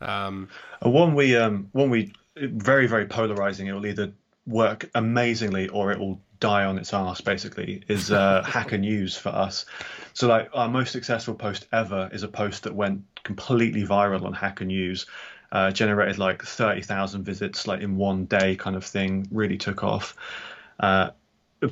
Um, 0.00 0.48
one 0.80 1.14
we 1.14 1.36
um, 1.36 1.68
one 1.70 1.88
we 1.88 2.12
very 2.36 2.88
very 2.88 3.06
polarizing. 3.06 3.68
It 3.68 3.72
will 3.72 3.86
either 3.86 4.12
work 4.44 4.90
amazingly 4.96 5.68
or 5.68 5.92
it 5.92 6.00
will 6.00 6.20
die 6.40 6.64
on 6.64 6.78
its 6.78 6.92
ass. 6.92 7.20
Basically, 7.20 7.84
is 7.86 8.10
uh, 8.10 8.42
Hacker 8.46 8.78
News 8.78 9.16
for 9.16 9.28
us. 9.28 9.64
So 10.12 10.26
like 10.26 10.50
our 10.52 10.68
most 10.68 10.90
successful 10.90 11.34
post 11.34 11.68
ever 11.72 12.10
is 12.12 12.24
a 12.24 12.28
post 12.28 12.64
that 12.64 12.74
went 12.74 13.04
completely 13.22 13.84
viral 13.84 14.24
on 14.24 14.32
Hacker 14.32 14.64
News. 14.64 15.06
Uh, 15.52 15.70
generated 15.70 16.16
like 16.18 16.42
30,000 16.42 17.24
visits 17.24 17.66
like 17.66 17.82
in 17.82 17.94
one 17.96 18.24
day 18.24 18.56
kind 18.56 18.74
of 18.74 18.82
thing 18.82 19.28
really 19.30 19.58
took 19.58 19.84
off 19.84 20.16
uh, 20.80 21.10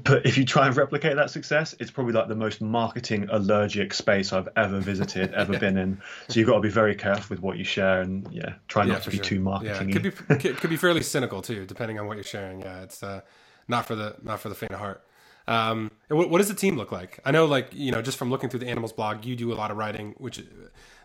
but 0.04 0.24
if 0.24 0.38
you 0.38 0.44
try 0.44 0.68
and 0.68 0.76
replicate 0.76 1.16
that 1.16 1.30
success, 1.30 1.74
it's 1.80 1.90
probably 1.90 2.12
like 2.12 2.28
the 2.28 2.36
most 2.36 2.60
marketing 2.60 3.28
allergic 3.30 3.92
space 3.92 4.32
I've 4.32 4.48
ever 4.56 4.78
visited, 4.78 5.34
ever 5.34 5.54
yeah. 5.54 5.58
been 5.58 5.76
in. 5.76 6.00
So 6.28 6.38
you've 6.38 6.48
got 6.48 6.56
to 6.56 6.60
be 6.60 6.68
very 6.68 6.94
careful 6.94 7.34
with 7.34 7.40
what 7.40 7.58
you 7.58 7.64
share, 7.64 8.00
and 8.00 8.26
yeah, 8.32 8.54
try 8.68 8.84
not 8.84 8.94
yeah, 8.94 8.98
to 9.00 9.10
be 9.10 9.16
sure. 9.16 9.24
too 9.24 9.40
marketing. 9.40 9.88
Yeah, 9.88 9.94
could 9.94 10.38
be 10.38 10.54
could 10.54 10.70
be 10.70 10.76
fairly 10.76 11.02
cynical 11.02 11.42
too, 11.42 11.66
depending 11.66 11.98
on 11.98 12.06
what 12.06 12.16
you're 12.16 12.24
sharing. 12.24 12.60
Yeah, 12.60 12.82
it's 12.82 13.02
uh, 13.02 13.22
not 13.66 13.86
for 13.86 13.96
the 13.96 14.16
not 14.22 14.40
for 14.40 14.48
the 14.48 14.54
faint 14.54 14.72
of 14.72 14.78
heart. 14.78 15.04
Um, 15.48 15.90
what, 16.06 16.30
what, 16.30 16.38
does 16.38 16.46
the 16.46 16.54
team 16.54 16.76
look 16.76 16.92
like? 16.92 17.18
I 17.24 17.32
know, 17.32 17.44
like 17.46 17.70
you 17.72 17.90
know, 17.90 18.02
just 18.02 18.16
from 18.18 18.30
looking 18.30 18.50
through 18.50 18.60
the 18.60 18.66
Animalz 18.66 18.94
blog, 18.94 19.24
you 19.24 19.34
do 19.34 19.52
a 19.52 19.54
lot 19.54 19.72
of 19.72 19.76
writing, 19.76 20.14
which 20.18 20.38
uh, 20.38 20.42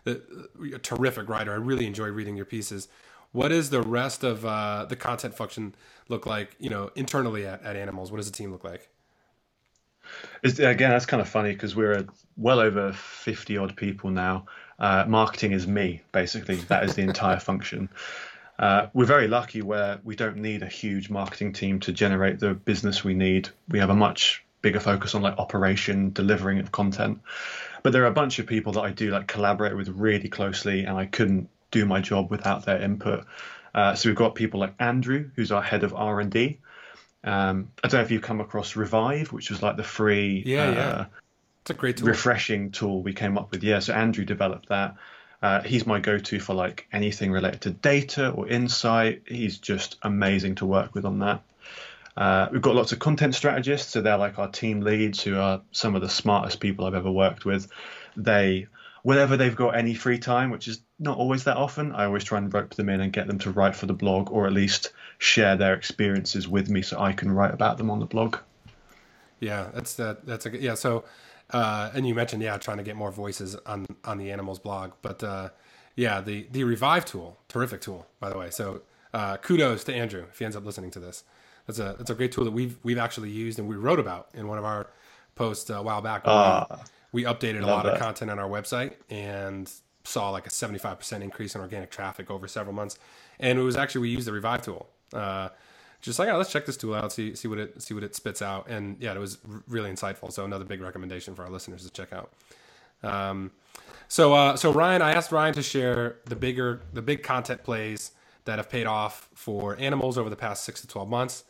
the, 0.04 0.22
a 0.74 0.78
terrific 0.78 1.28
writer. 1.28 1.52
I 1.52 1.56
really 1.56 1.86
enjoy 1.86 2.06
reading 2.08 2.36
your 2.36 2.46
pieces. 2.46 2.86
What 3.36 3.52
is 3.52 3.68
the 3.70 3.82
rest 3.82 4.24
of 4.24 4.44
uh, 4.46 4.86
the 4.88 4.96
content 4.96 5.34
function? 5.34 5.74
look 6.08 6.26
like, 6.26 6.54
you 6.58 6.70
know, 6.70 6.90
internally 6.94 7.46
at, 7.46 7.62
at 7.62 7.76
Animalz? 7.76 8.10
What 8.10 8.18
does 8.18 8.30
the 8.30 8.36
team 8.36 8.52
look 8.52 8.64
like? 8.64 8.88
It's, 10.42 10.58
again, 10.58 10.90
that's 10.90 11.06
kind 11.06 11.20
of 11.20 11.28
funny 11.28 11.52
because 11.52 11.74
we're 11.74 12.06
well 12.36 12.60
over 12.60 12.92
50 12.92 13.56
odd 13.58 13.76
people 13.76 14.10
now. 14.10 14.46
Uh, 14.78 15.04
marketing 15.08 15.52
is 15.52 15.66
me, 15.66 16.02
basically. 16.12 16.56
That 16.56 16.84
is 16.84 16.94
the 16.94 17.02
entire 17.02 17.40
function. 17.50 17.88
Uh, 18.58 18.86
we're 18.94 19.04
very 19.04 19.28
lucky 19.28 19.62
where 19.62 19.98
we 20.04 20.16
don't 20.16 20.36
need 20.36 20.62
a 20.62 20.68
huge 20.68 21.10
marketing 21.10 21.52
team 21.52 21.80
to 21.80 21.92
generate 21.92 22.38
the 22.38 22.54
business 22.54 23.04
we 23.04 23.14
need. 23.14 23.48
We 23.68 23.80
have 23.80 23.90
a 23.90 23.94
much 23.94 24.44
bigger 24.62 24.80
focus 24.80 25.14
on 25.14 25.22
like 25.22 25.36
operation, 25.38 26.12
delivering 26.12 26.58
of 26.60 26.72
content. 26.72 27.20
But 27.82 27.92
there 27.92 28.02
are 28.04 28.06
a 28.06 28.12
bunch 28.12 28.38
of 28.38 28.46
people 28.46 28.72
that 28.74 28.80
I 28.80 28.92
do 28.92 29.10
like 29.10 29.26
collaborate 29.26 29.76
with 29.76 29.88
really 29.88 30.28
closely, 30.28 30.84
and 30.84 30.96
I 30.96 31.06
couldn't 31.06 31.50
do 31.70 31.84
my 31.86 32.00
job 32.00 32.30
without 32.30 32.64
their 32.64 32.80
input. 32.80 33.24
Uh, 33.74 33.94
so 33.94 34.08
we've 34.08 34.16
got 34.16 34.34
people 34.34 34.60
like 34.60 34.74
Andrew, 34.78 35.30
who's 35.36 35.52
our 35.52 35.62
head 35.62 35.84
of 35.84 35.94
R 35.94 36.20
and 36.20 36.30
D. 36.30 36.60
Um, 37.24 37.72
I 37.82 37.88
don't 37.88 37.98
know 37.98 38.04
if 38.04 38.10
you've 38.10 38.22
come 38.22 38.40
across 38.40 38.76
Revive, 38.76 39.32
which 39.32 39.50
was 39.50 39.62
like 39.62 39.76
the 39.76 39.82
free, 39.82 40.42
yeah, 40.46 40.68
uh, 40.68 40.72
yeah, 40.72 41.04
it's 41.62 41.70
a 41.70 41.74
great 41.74 41.98
tool. 41.98 42.08
refreshing 42.08 42.70
tool 42.70 43.02
we 43.02 43.12
came 43.12 43.36
up 43.36 43.50
with. 43.50 43.62
Yeah, 43.62 43.80
so 43.80 43.92
Andrew 43.92 44.24
developed 44.24 44.68
that. 44.68 44.96
Uh, 45.42 45.62
he's 45.62 45.86
my 45.86 46.00
go-to 46.00 46.40
for 46.40 46.54
like 46.54 46.86
anything 46.92 47.30
related 47.30 47.60
to 47.62 47.70
data 47.70 48.30
or 48.30 48.48
insight. 48.48 49.22
He's 49.26 49.58
just 49.58 49.96
amazing 50.02 50.54
to 50.56 50.66
work 50.66 50.94
with 50.94 51.04
on 51.04 51.18
that. 51.18 51.42
Uh, 52.16 52.48
we've 52.50 52.62
got 52.62 52.74
lots 52.74 52.92
of 52.92 52.98
content 52.98 53.34
strategists, 53.34 53.92
so 53.92 54.00
they're 54.00 54.16
like 54.16 54.38
our 54.38 54.48
team 54.48 54.80
leads, 54.80 55.22
who 55.22 55.36
are 55.36 55.60
some 55.72 55.94
of 55.94 56.00
the 56.00 56.08
smartest 56.08 56.60
people 56.60 56.86
I've 56.86 56.94
ever 56.94 57.10
worked 57.10 57.44
with. 57.44 57.68
They 58.16 58.68
whenever 59.06 59.36
they've 59.36 59.54
got 59.54 59.76
any 59.76 59.94
free 59.94 60.18
time, 60.18 60.50
which 60.50 60.66
is 60.66 60.80
not 60.98 61.16
always 61.16 61.44
that 61.44 61.56
often, 61.56 61.92
I 61.92 62.06
always 62.06 62.24
try 62.24 62.38
and 62.38 62.52
rope 62.52 62.74
them 62.74 62.88
in 62.88 63.00
and 63.00 63.12
get 63.12 63.28
them 63.28 63.38
to 63.38 63.52
write 63.52 63.76
for 63.76 63.86
the 63.86 63.94
blog 63.94 64.32
or 64.32 64.48
at 64.48 64.52
least 64.52 64.90
share 65.18 65.54
their 65.54 65.74
experiences 65.74 66.48
with 66.48 66.68
me 66.68 66.82
so 66.82 66.98
I 66.98 67.12
can 67.12 67.30
write 67.30 67.54
about 67.54 67.78
them 67.78 67.88
on 67.88 68.00
the 68.00 68.06
blog. 68.06 68.38
Yeah, 69.38 69.68
that's 69.72 69.94
that. 69.94 70.26
That's 70.26 70.46
a 70.46 70.50
good, 70.50 70.60
yeah. 70.60 70.74
So, 70.74 71.04
uh, 71.50 71.92
and 71.94 72.04
you 72.04 72.16
mentioned 72.16 72.42
yeah, 72.42 72.56
trying 72.58 72.78
to 72.78 72.82
get 72.82 72.96
more 72.96 73.12
voices 73.12 73.54
on 73.64 73.86
on 74.04 74.18
the 74.18 74.30
Animalz 74.30 74.60
blog, 74.60 74.90
but 75.02 75.22
uh, 75.22 75.50
yeah, 75.94 76.20
the 76.20 76.48
the 76.50 76.64
revive 76.64 77.04
tool, 77.04 77.38
terrific 77.46 77.82
tool 77.82 78.08
by 78.18 78.28
the 78.28 78.36
way. 78.36 78.50
So 78.50 78.82
uh, 79.14 79.36
kudos 79.36 79.84
to 79.84 79.94
Andrew 79.94 80.24
if 80.28 80.40
he 80.40 80.44
ends 80.44 80.56
up 80.56 80.64
listening 80.64 80.90
to 80.90 80.98
this. 80.98 81.22
That's 81.68 81.78
a 81.78 81.94
that's 81.96 82.10
a 82.10 82.14
great 82.16 82.32
tool 82.32 82.44
that 82.44 82.50
we've 82.50 82.76
we've 82.82 82.98
actually 82.98 83.30
used 83.30 83.60
and 83.60 83.68
we 83.68 83.76
wrote 83.76 84.00
about 84.00 84.30
in 84.34 84.48
one 84.48 84.58
of 84.58 84.64
our 84.64 84.88
posts 85.36 85.70
a 85.70 85.80
while 85.80 86.02
back. 86.02 86.22
Uh, 86.24 86.64
we 87.16 87.24
updated 87.24 87.62
a 87.62 87.66
lot 87.66 87.84
that. 87.84 87.94
of 87.94 87.98
content 87.98 88.30
on 88.30 88.38
our 88.38 88.46
website 88.46 88.92
and 89.08 89.72
saw 90.04 90.28
like 90.28 90.46
a 90.46 90.50
75% 90.50 91.22
increase 91.22 91.54
in 91.54 91.62
organic 91.62 91.90
traffic 91.90 92.30
over 92.30 92.46
several 92.46 92.74
months. 92.74 92.98
And 93.40 93.58
it 93.58 93.62
was 93.62 93.74
actually, 93.74 94.02
we 94.02 94.10
used 94.10 94.26
the 94.26 94.34
Revive 94.34 94.60
tool. 94.60 94.86
Uh, 95.14 95.48
just 96.02 96.18
like, 96.18 96.28
oh, 96.28 96.36
let's 96.36 96.52
check 96.52 96.66
this 96.66 96.76
tool 96.76 96.92
out, 96.92 97.10
see, 97.12 97.34
see 97.34 97.48
what 97.48 97.56
it, 97.58 97.80
see 97.80 97.94
what 97.94 98.04
it 98.04 98.14
spits 98.14 98.42
out. 98.42 98.68
And 98.68 98.98
yeah, 99.00 99.14
it 99.14 99.18
was 99.18 99.38
r- 99.50 99.62
really 99.66 99.90
insightful. 99.90 100.30
So 100.30 100.44
another 100.44 100.66
big 100.66 100.82
recommendation 100.82 101.34
for 101.34 101.42
our 101.44 101.48
listeners 101.50 101.84
to 101.84 101.90
check 101.90 102.12
out. 102.12 102.32
Um, 103.02 103.50
so, 104.08 104.34
uh, 104.34 104.56
so 104.56 104.70
Ryan, 104.70 105.00
I 105.00 105.12
asked 105.12 105.32
Ryan 105.32 105.54
to 105.54 105.62
share 105.62 106.18
the 106.26 106.36
bigger, 106.36 106.82
the 106.92 107.00
big 107.00 107.22
content 107.22 107.64
plays 107.64 108.10
that 108.44 108.58
have 108.58 108.68
paid 108.68 108.86
off 108.86 109.30
for 109.32 109.74
Animalz 109.76 110.18
over 110.18 110.28
the 110.28 110.36
past 110.36 110.64
six 110.64 110.82
to 110.82 110.86
12 110.86 111.08
months. 111.08 111.44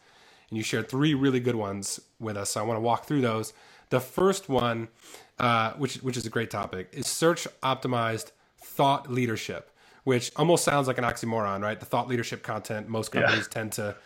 And 0.48 0.56
you 0.58 0.62
shared 0.62 0.88
three 0.88 1.12
really 1.12 1.40
good 1.40 1.56
ones 1.56 1.98
with 2.20 2.36
us. 2.36 2.50
So 2.50 2.60
I 2.60 2.64
want 2.64 2.76
to 2.76 2.82
walk 2.82 3.04
through 3.06 3.22
those. 3.22 3.52
The 3.90 4.00
first 4.00 4.48
one 4.48 4.90
uh, 5.38 5.72
which 5.74 5.96
which 5.96 6.16
is 6.16 6.26
a 6.26 6.30
great 6.30 6.50
topic, 6.50 6.88
is 6.92 7.06
search 7.06 7.46
optimized 7.62 8.32
thought 8.62 9.10
leadership, 9.10 9.70
which 10.04 10.32
almost 10.36 10.64
sounds 10.64 10.86
like 10.86 10.98
an 10.98 11.04
oxymoron, 11.04 11.62
right? 11.62 11.78
The 11.78 11.86
thought 11.86 12.08
leadership 12.08 12.42
content 12.42 12.88
most 12.88 13.12
companies 13.12 13.48
yeah. 13.48 13.54
tend 13.54 13.72
to 13.72 13.96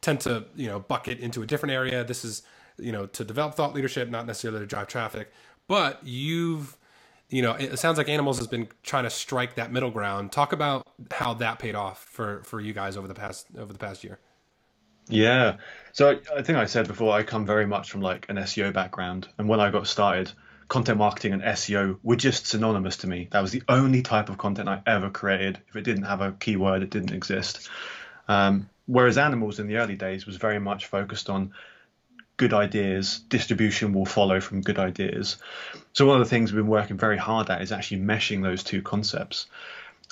tend 0.00 0.20
to 0.20 0.44
you 0.54 0.66
know 0.66 0.80
bucket 0.80 1.18
into 1.18 1.42
a 1.42 1.46
different 1.46 1.72
area. 1.72 2.04
This 2.04 2.24
is 2.24 2.42
you 2.78 2.92
know 2.92 3.06
to 3.06 3.24
develop 3.24 3.54
thought 3.54 3.74
leadership, 3.74 4.08
not 4.08 4.26
necessarily 4.26 4.60
to 4.60 4.66
drive 4.66 4.88
traffic, 4.88 5.32
but 5.66 6.00
you've 6.04 6.76
you 7.30 7.42
know, 7.42 7.52
it 7.52 7.78
sounds 7.78 7.98
like 7.98 8.06
Animalz 8.06 8.38
has 8.38 8.46
been 8.46 8.68
trying 8.82 9.04
to 9.04 9.10
strike 9.10 9.56
that 9.56 9.70
middle 9.70 9.90
ground. 9.90 10.32
Talk 10.32 10.52
about 10.52 10.86
how 11.10 11.34
that 11.34 11.58
paid 11.58 11.74
off 11.74 12.02
for 12.04 12.42
for 12.44 12.60
you 12.60 12.72
guys 12.72 12.96
over 12.96 13.06
the 13.06 13.14
past 13.14 13.46
over 13.58 13.72
the 13.72 13.78
past 13.78 14.02
year. 14.02 14.18
Yeah. 15.08 15.56
So 15.92 16.10
I, 16.10 16.38
I 16.38 16.42
think 16.42 16.58
I 16.58 16.64
said 16.64 16.86
before 16.86 17.12
I 17.12 17.22
come 17.22 17.44
very 17.44 17.66
much 17.66 17.90
from 17.90 18.00
like 18.00 18.26
an 18.28 18.36
SEO 18.36 18.72
background, 18.72 19.28
and 19.36 19.48
when 19.48 19.60
I 19.60 19.70
got 19.70 19.86
started, 19.86 20.32
content 20.68 20.98
marketing 20.98 21.32
and 21.32 21.42
SEO 21.42 21.98
were 22.02 22.16
just 22.16 22.46
synonymous 22.46 22.98
to 22.98 23.06
me. 23.06 23.28
That 23.30 23.40
was 23.40 23.52
the 23.52 23.62
only 23.68 24.02
type 24.02 24.28
of 24.28 24.38
content 24.38 24.68
I 24.68 24.82
ever 24.86 25.10
created. 25.10 25.58
If 25.68 25.76
it 25.76 25.82
didn't 25.82 26.04
have 26.04 26.20
a 26.20 26.32
keyword, 26.32 26.82
it 26.82 26.90
didn't 26.90 27.12
exist. 27.12 27.68
Um, 28.28 28.68
whereas 28.86 29.16
Animalz 29.16 29.58
in 29.58 29.66
the 29.66 29.76
early 29.76 29.96
days 29.96 30.26
was 30.26 30.36
very 30.36 30.58
much 30.58 30.86
focused 30.86 31.30
on 31.30 31.52
good 32.36 32.54
ideas, 32.54 33.18
distribution 33.28 33.92
will 33.92 34.06
follow 34.06 34.40
from 34.40 34.60
good 34.60 34.78
ideas. 34.78 35.38
So 35.92 36.06
one 36.06 36.20
of 36.20 36.26
the 36.26 36.30
things 36.30 36.52
we've 36.52 36.62
been 36.62 36.70
working 36.70 36.96
very 36.96 37.16
hard 37.16 37.50
at 37.50 37.62
is 37.62 37.72
actually 37.72 38.00
meshing 38.00 38.42
those 38.42 38.62
two 38.62 38.80
concepts. 38.80 39.46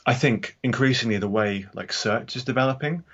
I 0.04 0.14
think 0.14 0.56
increasingly 0.62 1.18
the 1.18 1.28
way 1.28 1.66
like 1.75 1.92
search 1.92 2.36
is 2.36 2.44
developing 2.44 3.04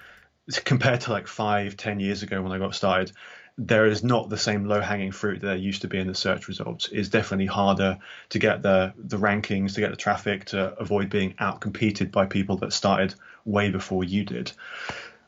compared 0.65 1.03
to 1.03 1.13
like 1.13 1.27
five, 1.27 1.77
ten 1.77 2.01
years 2.01 2.23
ago 2.23 2.43
when 2.43 2.53
I 2.53 2.59
got 2.59 2.75
started, 2.75 3.13
there 3.59 3.87
is 3.87 4.03
not 4.03 4.31
the 4.31 4.39
same 4.39 4.67
low 4.67 4.81
hanging 4.81 5.13
fruit 5.13 5.41
that 5.41 5.47
there 5.47 5.57
used 5.57 5.83
to 5.83 5.89
be 5.89 5.99
in 5.99 6.07
the 6.07 6.15
search 6.15 6.49
results. 6.49 6.89
It's 6.91 7.09
definitely 7.09 7.47
harder 7.47 7.99
to 8.31 8.39
get 8.39 8.63
the 8.63 8.95
the 8.97 9.19
rankings, 9.19 9.75
to 9.75 9.81
get 9.81 9.91
the 9.91 9.97
traffic, 9.97 10.47
to 10.47 10.79
avoid 10.79 11.11
being 11.11 11.35
outcompeted 11.35 12.11
by 12.11 12.27
people 12.27 12.57
that 12.59 12.73
started 12.73 13.15
way 13.45 13.71
before 13.71 14.05
you 14.05 14.25
did. 14.25 14.53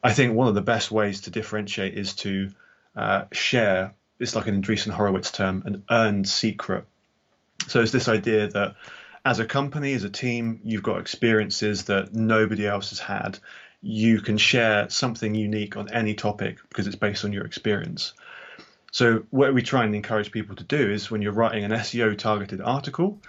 I 0.02 0.12
think 0.12 0.34
one 0.34 0.48
of 0.48 0.54
the 0.54 0.62
best 0.62 0.90
ways 0.90 1.22
to 1.22 1.30
differentiate 1.30 1.94
is 1.94 2.14
to 2.16 2.50
uh, 2.96 3.24
share. 3.32 3.94
It's 4.18 4.36
like 4.36 4.46
an 4.46 4.62
Andreessen 4.62 4.92
Horowitz 4.92 5.30
term, 5.30 5.62
an 5.66 5.84
earned 5.90 6.28
secret. 6.28 6.84
So 7.68 7.80
it's 7.80 7.92
this 7.92 8.08
idea 8.08 8.48
that 8.48 8.76
as 9.24 9.38
a 9.38 9.46
company, 9.46 9.94
as 9.94 10.04
a 10.04 10.10
team, 10.10 10.60
you've 10.64 10.82
got 10.82 11.00
experiences 11.00 11.84
that 11.84 12.12
nobody 12.12 12.66
else 12.66 12.90
has 12.90 12.98
had. 13.00 13.38
You 13.86 14.20
can 14.22 14.38
share 14.38 14.88
something 14.88 15.34
unique 15.34 15.76
on 15.76 15.92
any 15.92 16.14
topic 16.14 16.58
because 16.70 16.86
it's 16.86 16.96
based 16.96 17.26
on 17.26 17.34
your 17.34 17.44
experience. 17.44 18.14
So 18.92 19.24
what 19.30 19.52
we 19.52 19.60
try 19.60 19.84
and 19.84 19.94
encourage 19.94 20.32
people 20.32 20.56
to 20.56 20.64
do 20.64 20.90
is 20.90 21.10
when 21.10 21.20
you're 21.20 21.32
writing 21.32 21.64
an 21.64 21.70
SEO 21.70 22.16
targeted 22.16 22.62
article, 22.62 23.20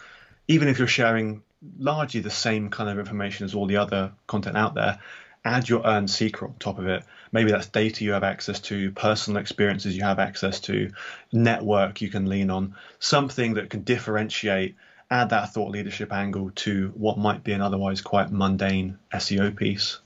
even 0.47 0.69
if 0.69 0.79
you're 0.79 0.87
sharing 0.87 1.43
largely 1.77 2.21
the 2.21 2.29
same 2.29 2.69
kind 2.69 2.89
of 2.89 2.99
information 2.99 3.43
as 3.43 3.53
all 3.53 3.67
the 3.67 3.77
other 3.77 4.13
content 4.27 4.55
out 4.55 4.75
there, 4.75 4.99
add 5.43 5.67
your 5.67 5.85
earned 5.85 6.09
secret 6.09 6.49
on 6.49 6.55
top 6.57 6.79
of 6.79 6.87
it. 6.87 7.03
Maybe 7.33 7.51
that's 7.51 7.67
data 7.67 8.05
you 8.05 8.13
have 8.13 8.23
access 8.23 8.61
to, 8.61 8.91
personal 8.91 9.41
experiences 9.41 9.97
you 9.97 10.03
have 10.03 10.19
access 10.19 10.61
to, 10.61 10.91
network 11.33 12.01
you 12.01 12.09
can 12.09 12.27
lean 12.27 12.49
on, 12.49 12.75
something 12.99 13.55
that 13.55 13.69
can 13.69 13.81
differentiate, 13.81 14.75
add 15.11 15.31
that 15.31 15.53
thought 15.53 15.71
leadership 15.71 16.13
angle 16.13 16.51
to 16.55 16.93
what 16.95 17.17
might 17.17 17.43
be 17.43 17.51
an 17.51 17.61
otherwise 17.61 18.01
quite 18.01 18.31
mundane 18.31 18.97
SEO 19.13 19.53
piece. 19.55 19.99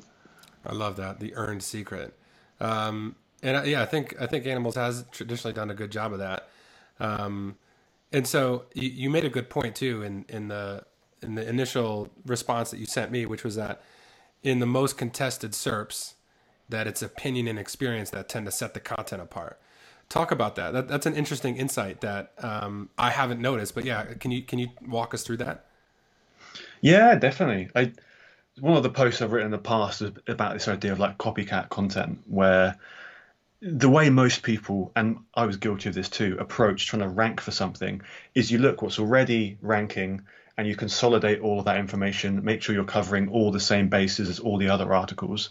I 0.65 0.73
love 0.73 0.97
that 0.97 1.19
the 1.19 1.33
earned 1.35 1.63
secret, 1.63 2.13
um, 2.59 3.15
and 3.41 3.57
uh, 3.57 3.63
yeah, 3.63 3.81
I 3.81 3.85
think 3.85 4.15
I 4.19 4.27
think 4.27 4.45
Animalz 4.45 4.75
has 4.75 5.05
traditionally 5.11 5.53
done 5.53 5.69
a 5.69 5.73
good 5.73 5.91
job 5.91 6.13
of 6.13 6.19
that. 6.19 6.49
Um, 6.99 7.55
and 8.11 8.27
so 8.27 8.65
you, 8.73 8.89
you 8.89 9.09
made 9.09 9.25
a 9.25 9.29
good 9.29 9.49
point 9.49 9.75
too 9.75 10.03
in 10.03 10.25
in 10.27 10.47
the 10.47 10.83
in 11.21 11.35
the 11.35 11.47
initial 11.47 12.09
response 12.25 12.71
that 12.71 12.79
you 12.79 12.85
sent 12.85 13.11
me, 13.11 13.25
which 13.25 13.43
was 13.43 13.55
that 13.55 13.81
in 14.43 14.59
the 14.59 14.65
most 14.65 14.97
contested 14.97 15.51
SERPs 15.51 16.13
that 16.69 16.87
it's 16.87 17.01
opinion 17.01 17.47
and 17.47 17.59
experience 17.59 18.11
that 18.11 18.29
tend 18.29 18.45
to 18.45 18.51
set 18.51 18.73
the 18.73 18.79
content 18.79 19.21
apart. 19.21 19.59
Talk 20.07 20.31
about 20.31 20.55
that. 20.55 20.71
that 20.73 20.87
that's 20.87 21.05
an 21.05 21.15
interesting 21.15 21.57
insight 21.57 22.01
that 22.01 22.31
um, 22.39 22.89
I 22.97 23.11
haven't 23.11 23.41
noticed. 23.41 23.75
But 23.75 23.85
yeah, 23.85 24.05
can 24.19 24.31
you 24.31 24.41
can 24.41 24.59
you 24.59 24.69
walk 24.87 25.13
us 25.13 25.23
through 25.23 25.37
that? 25.37 25.65
Yeah, 26.81 27.15
definitely. 27.15 27.69
I 27.75 27.91
one 28.59 28.77
of 28.77 28.83
the 28.83 28.89
posts 28.89 29.21
I've 29.21 29.31
written 29.31 29.47
in 29.47 29.51
the 29.51 29.57
past 29.57 30.01
is 30.01 30.11
about 30.27 30.53
this 30.53 30.67
idea 30.67 30.91
of 30.91 30.99
like 30.99 31.17
copycat 31.17 31.69
content, 31.69 32.19
where 32.27 32.77
the 33.61 33.89
way 33.89 34.09
most 34.09 34.43
people, 34.43 34.91
and 34.95 35.19
I 35.33 35.45
was 35.45 35.57
guilty 35.57 35.89
of 35.89 35.95
this 35.95 36.09
too, 36.09 36.37
approach 36.39 36.87
trying 36.87 37.01
to 37.01 37.09
rank 37.09 37.41
for 37.41 37.51
something 37.51 38.01
is 38.33 38.51
you 38.51 38.59
look 38.59 38.81
what's 38.81 38.99
already 38.99 39.57
ranking 39.61 40.21
and 40.57 40.67
you 40.67 40.75
consolidate 40.75 41.41
all 41.41 41.59
of 41.59 41.65
that 41.65 41.77
information, 41.77 42.43
make 42.43 42.61
sure 42.61 42.75
you're 42.75 42.83
covering 42.83 43.29
all 43.29 43.51
the 43.51 43.59
same 43.59 43.89
bases 43.89 44.29
as 44.29 44.39
all 44.39 44.57
the 44.57 44.69
other 44.69 44.93
articles. 44.93 45.49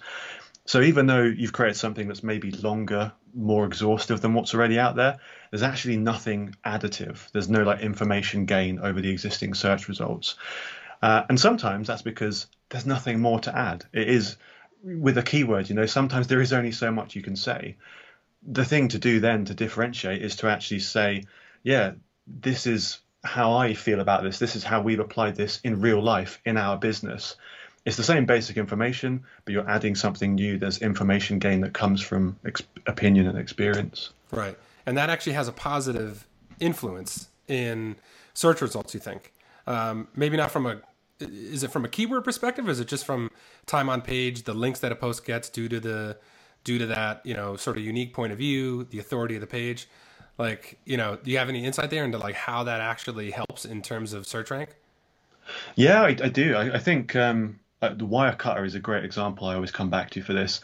So 0.66 0.82
even 0.82 1.06
though 1.06 1.22
you've 1.22 1.54
created 1.54 1.76
something 1.76 2.08
that's 2.08 2.22
maybe 2.22 2.50
longer, 2.50 3.12
more 3.34 3.64
exhaustive 3.64 4.20
than 4.20 4.34
what's 4.34 4.54
already 4.54 4.78
out 4.78 4.96
there, 4.96 5.18
there's 5.50 5.62
actually 5.62 5.96
nothing 5.96 6.54
additive. 6.64 7.30
There's 7.32 7.48
no 7.48 7.62
like 7.62 7.80
information 7.80 8.44
gain 8.44 8.78
over 8.78 9.00
the 9.00 9.10
existing 9.10 9.54
search 9.54 9.88
results. 9.88 10.36
Uh, 11.02 11.25
and 11.28 11.38
sometimes 11.38 11.87
that's 11.87 12.02
because 12.02 12.47
there's 12.71 12.87
nothing 12.87 13.21
more 13.21 13.40
to 13.40 13.57
add. 13.57 13.85
It 13.93 14.09
is 14.09 14.37
with 14.83 15.19
a 15.19 15.23
keyword, 15.23 15.69
you 15.69 15.75
know, 15.75 15.87
sometimes 15.87 16.26
there 16.26 16.40
is 16.40 16.52
only 16.52 16.73
so 16.73 16.90
much 16.90 17.17
you 17.17 17.23
can 17.23 17.37
say. 17.37 17.76
The 18.47 18.64
thing 18.64 18.88
to 18.88 18.99
do 18.99 19.21
then 19.21 19.45
to 19.47 19.55
differentiate 19.55 20.23
is 20.23 20.37
to 20.37 20.49
actually 20.49 20.81
say, 20.81 21.25
yeah, 21.62 21.93
this 22.26 22.67
is 22.67 22.99
how 23.25 23.55
I 23.55 23.75
feel 23.75 24.00
about 24.00 24.23
this. 24.23 24.38
This 24.38 24.55
is 24.57 24.62
how 24.62 24.81
we've 24.81 25.00
applied 25.00 25.35
this 25.37 25.61
in 25.64 25.81
real 25.81 26.00
life 26.00 26.40
in 26.45 26.57
our 26.57 26.76
business. 26.76 27.37
It's 27.85 27.97
the 27.97 28.05
same 28.05 28.26
basic 28.26 28.57
information, 28.57 29.25
but 29.45 29.52
you're 29.52 29.69
adding 29.69 29.95
something 29.95 30.35
new. 30.35 30.59
There's 30.59 30.78
information 30.78 31.38
gain 31.38 31.62
that 31.62 31.73
comes 31.73 32.00
from 32.00 32.38
ex- 32.45 32.62
opinion 32.87 33.26
and 33.26 33.38
experience. 33.38 34.11
Right. 34.31 34.57
And 34.87 34.97
that 34.97 35.11
actually 35.11 35.33
has 35.33 35.49
a 35.49 35.52
positive 35.52 36.26
influence 36.61 37.28
in 37.49 37.97
search 38.35 38.61
results, 38.61 38.95
you 38.95 39.00
think? 39.00 39.33
Um, 39.68 40.08
maybe 40.16 40.37
not 40.37 40.50
from 40.50 40.66
a 40.66 40.80
is 41.20 41.62
it 41.62 41.70
from 41.70 41.84
a 41.84 41.88
keyword 41.88 42.22
perspective 42.22 42.68
is 42.68 42.78
it 42.78 42.87
just 42.87 43.04
from 43.04 43.28
time 43.66 43.88
on 43.88 44.00
page 44.00 44.44
the 44.44 44.54
links 44.54 44.78
that 44.80 44.92
a 44.92 44.94
post 44.94 45.25
gets 45.26 45.48
due 45.48 45.68
to 45.68 45.80
the 45.80 46.16
due 46.62 46.78
to 46.78 46.87
that 46.87 47.20
you 47.26 47.34
know 47.34 47.56
sort 47.56 47.76
of 47.76 47.82
unique 47.82 48.14
point 48.14 48.30
of 48.30 48.38
view 48.38 48.84
the 48.84 49.00
authority 49.00 49.34
of 49.34 49.40
the 49.40 49.46
page 49.46 49.88
like, 50.38 50.78
you 50.84 50.96
know, 50.96 51.18
do 51.22 51.30
you 51.32 51.38
have 51.38 51.48
any 51.48 51.64
insight 51.64 51.90
there 51.90 52.04
into 52.04 52.16
like 52.16 52.37
how 52.37 52.62
that 52.64 52.80
actually 52.80 53.32
helps 53.32 53.64
in 53.64 53.82
terms 53.82 54.12
of 54.12 54.26
search 54.26 54.50
rank? 54.50 54.70
Yeah, 55.75 56.02
I, 56.02 56.08
I 56.08 56.28
do. 56.28 56.54
I, 56.54 56.75
I 56.75 56.78
think 56.78 57.16
um, 57.16 57.58
uh, 57.82 57.88
the 57.90 58.06
Wirecutter 58.06 58.64
is 58.64 58.76
a 58.76 58.80
great 58.80 59.04
example. 59.04 59.48
I 59.48 59.56
always 59.56 59.72
come 59.72 59.90
back 59.90 60.10
to 60.10 60.22
for 60.22 60.32
this. 60.32 60.60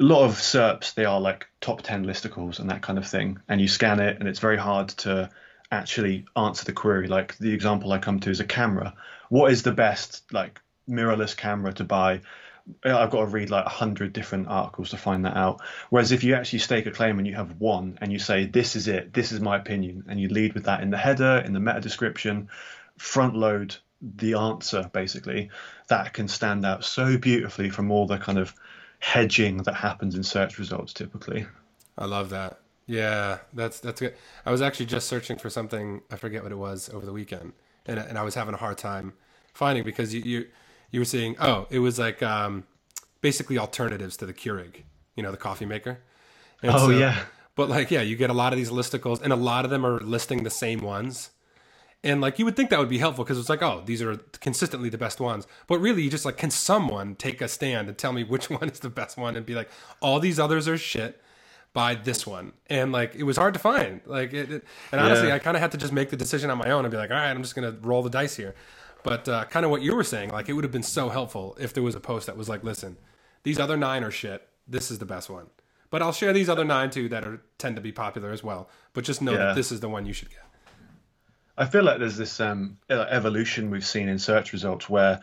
A 0.00 0.04
lot 0.04 0.24
of 0.24 0.32
SERPs, 0.34 0.94
they 0.94 1.06
are 1.06 1.20
like 1.20 1.48
top 1.60 1.82
10 1.82 2.04
listicles 2.04 2.60
and 2.60 2.70
that 2.70 2.82
kind 2.82 2.98
of 2.98 3.08
thing. 3.08 3.40
And 3.48 3.60
you 3.60 3.66
scan 3.66 3.98
it, 3.98 4.18
and 4.20 4.28
it's 4.28 4.38
very 4.38 4.58
hard 4.58 4.90
to 4.90 5.30
actually 5.70 6.26
answer 6.36 6.64
the 6.64 6.72
query. 6.72 7.08
Like 7.08 7.36
the 7.38 7.52
example 7.52 7.92
I 7.92 7.98
come 7.98 8.20
to 8.20 8.30
is 8.30 8.40
a 8.40 8.44
camera. 8.44 8.94
What 9.28 9.52
is 9.52 9.62
the 9.62 9.72
best 9.72 10.32
like 10.32 10.60
mirrorless 10.88 11.36
camera 11.36 11.72
to 11.74 11.84
buy? 11.84 12.22
I've 12.84 13.10
got 13.10 13.20
to 13.20 13.26
read 13.26 13.50
like 13.50 13.64
a 13.64 13.70
hundred 13.70 14.12
different 14.12 14.48
articles 14.48 14.90
to 14.90 14.98
find 14.98 15.24
that 15.24 15.36
out. 15.36 15.62
Whereas 15.90 16.12
if 16.12 16.22
you 16.22 16.34
actually 16.34 16.58
stake 16.58 16.86
a 16.86 16.90
claim 16.90 17.18
and 17.18 17.26
you 17.26 17.34
have 17.34 17.60
one 17.60 17.98
and 18.00 18.12
you 18.12 18.18
say 18.18 18.44
this 18.46 18.76
is 18.76 18.88
it, 18.88 19.12
this 19.12 19.32
is 19.32 19.40
my 19.40 19.56
opinion, 19.56 20.04
and 20.08 20.20
you 20.20 20.28
lead 20.28 20.52
with 20.52 20.64
that 20.64 20.82
in 20.82 20.90
the 20.90 20.98
header, 20.98 21.42
in 21.44 21.52
the 21.52 21.60
meta 21.60 21.80
description, 21.80 22.48
front 22.98 23.34
load 23.34 23.76
the 24.00 24.34
answer 24.34 24.90
basically, 24.92 25.50
that 25.88 26.12
can 26.12 26.28
stand 26.28 26.64
out 26.64 26.84
so 26.84 27.16
beautifully 27.16 27.70
from 27.70 27.90
all 27.90 28.06
the 28.06 28.18
kind 28.18 28.38
of 28.38 28.54
hedging 28.98 29.58
that 29.62 29.74
happens 29.74 30.14
in 30.14 30.22
search 30.22 30.58
results 30.58 30.92
typically. 30.92 31.46
I 31.96 32.04
love 32.04 32.30
that. 32.30 32.58
Yeah, 32.88 33.38
that's 33.52 33.78
that's 33.80 34.00
good. 34.00 34.14
I 34.44 34.50
was 34.50 34.62
actually 34.62 34.86
just 34.86 35.08
searching 35.08 35.36
for 35.36 35.50
something 35.50 36.00
I 36.10 36.16
forget 36.16 36.42
what 36.42 36.50
it 36.50 36.58
was 36.58 36.88
over 36.92 37.06
the 37.06 37.12
weekend, 37.12 37.52
and 37.86 38.00
and 38.00 38.18
I 38.18 38.22
was 38.22 38.34
having 38.34 38.54
a 38.54 38.56
hard 38.56 38.78
time 38.78 39.12
finding 39.52 39.84
because 39.84 40.14
you 40.14 40.22
you 40.22 40.46
you 40.90 41.00
were 41.00 41.04
seeing 41.04 41.36
oh, 41.38 41.66
it 41.70 41.80
was 41.80 41.98
like 41.98 42.22
um, 42.22 42.64
basically 43.20 43.58
alternatives 43.58 44.16
to 44.16 44.26
the 44.26 44.32
Keurig, 44.32 44.84
you 45.14 45.22
know, 45.22 45.30
the 45.30 45.36
coffee 45.36 45.66
maker. 45.66 45.98
And 46.62 46.72
oh 46.72 46.78
so, 46.78 46.90
yeah. 46.90 47.24
But 47.54 47.68
like, 47.68 47.90
yeah, 47.90 48.00
you 48.02 48.16
get 48.16 48.30
a 48.30 48.34
lot 48.34 48.52
of 48.52 48.56
these 48.56 48.70
listicles, 48.70 49.20
and 49.20 49.32
a 49.32 49.36
lot 49.36 49.64
of 49.64 49.70
them 49.70 49.84
are 49.84 50.00
listing 50.00 50.44
the 50.44 50.50
same 50.50 50.80
ones. 50.80 51.30
And 52.04 52.20
like, 52.20 52.38
you 52.38 52.44
would 52.44 52.54
think 52.54 52.70
that 52.70 52.78
would 52.78 52.88
be 52.88 52.98
helpful 52.98 53.24
because 53.24 53.38
it's 53.38 53.48
like, 53.48 53.62
oh, 53.62 53.82
these 53.84 54.00
are 54.00 54.16
consistently 54.40 54.88
the 54.88 54.96
best 54.96 55.20
ones. 55.20 55.46
But 55.66 55.78
really, 55.78 56.02
you 56.02 56.10
just 56.10 56.24
like, 56.24 56.36
can 56.36 56.52
someone 56.52 57.16
take 57.16 57.40
a 57.40 57.48
stand 57.48 57.88
and 57.88 57.98
tell 57.98 58.12
me 58.12 58.22
which 58.22 58.48
one 58.50 58.68
is 58.70 58.80
the 58.80 58.88
best 58.88 59.18
one, 59.18 59.36
and 59.36 59.44
be 59.44 59.54
like, 59.54 59.68
all 60.00 60.20
these 60.20 60.38
others 60.38 60.68
are 60.68 60.78
shit. 60.78 61.20
Buy 61.74 61.94
this 61.94 62.26
one, 62.26 62.52
and 62.66 62.92
like 62.92 63.14
it 63.14 63.22
was 63.22 63.36
hard 63.36 63.54
to 63.54 63.60
find. 63.60 64.00
Like, 64.06 64.32
it, 64.32 64.50
it 64.50 64.64
and 64.90 65.00
honestly, 65.00 65.28
yeah. 65.28 65.34
I 65.34 65.38
kind 65.38 65.56
of 65.56 65.60
had 65.60 65.70
to 65.72 65.78
just 65.78 65.92
make 65.92 66.10
the 66.10 66.16
decision 66.16 66.50
on 66.50 66.58
my 66.58 66.70
own 66.70 66.84
and 66.84 66.90
be 66.90 66.96
like, 66.96 67.10
all 67.10 67.16
right, 67.16 67.30
I'm 67.30 67.42
just 67.42 67.54
gonna 67.54 67.76
roll 67.82 68.02
the 68.02 68.10
dice 68.10 68.36
here. 68.36 68.54
But 69.04 69.28
uh, 69.28 69.44
kind 69.44 69.64
of 69.64 69.70
what 69.70 69.82
you 69.82 69.94
were 69.94 70.04
saying, 70.04 70.30
like 70.30 70.48
it 70.48 70.54
would 70.54 70.64
have 70.64 70.72
been 70.72 70.82
so 70.82 71.08
helpful 71.08 71.56
if 71.60 71.72
there 71.72 71.82
was 71.82 71.94
a 71.94 72.00
post 72.00 72.26
that 72.26 72.36
was 72.36 72.48
like, 72.48 72.64
listen, 72.64 72.96
these 73.42 73.58
other 73.58 73.76
nine 73.76 74.02
are 74.02 74.10
shit. 74.10 74.48
This 74.66 74.90
is 74.90 74.98
the 74.98 75.06
best 75.06 75.30
one. 75.30 75.46
But 75.90 76.02
I'll 76.02 76.12
share 76.12 76.32
these 76.32 76.48
other 76.48 76.64
nine 76.64 76.90
too 76.90 77.08
that 77.10 77.24
are 77.24 77.40
tend 77.58 77.76
to 77.76 77.82
be 77.82 77.92
popular 77.92 78.32
as 78.32 78.42
well. 78.42 78.68
But 78.92 79.04
just 79.04 79.22
know 79.22 79.32
yeah. 79.32 79.38
that 79.38 79.56
this 79.56 79.72
is 79.72 79.80
the 79.80 79.88
one 79.88 80.04
you 80.04 80.12
should 80.12 80.30
get. 80.30 80.44
I 81.56 81.66
feel 81.66 81.82
like 81.82 81.98
there's 81.98 82.16
this 82.16 82.40
um, 82.40 82.78
evolution 82.88 83.70
we've 83.70 83.86
seen 83.86 84.08
in 84.08 84.18
search 84.18 84.52
results 84.52 84.88
where 84.88 85.20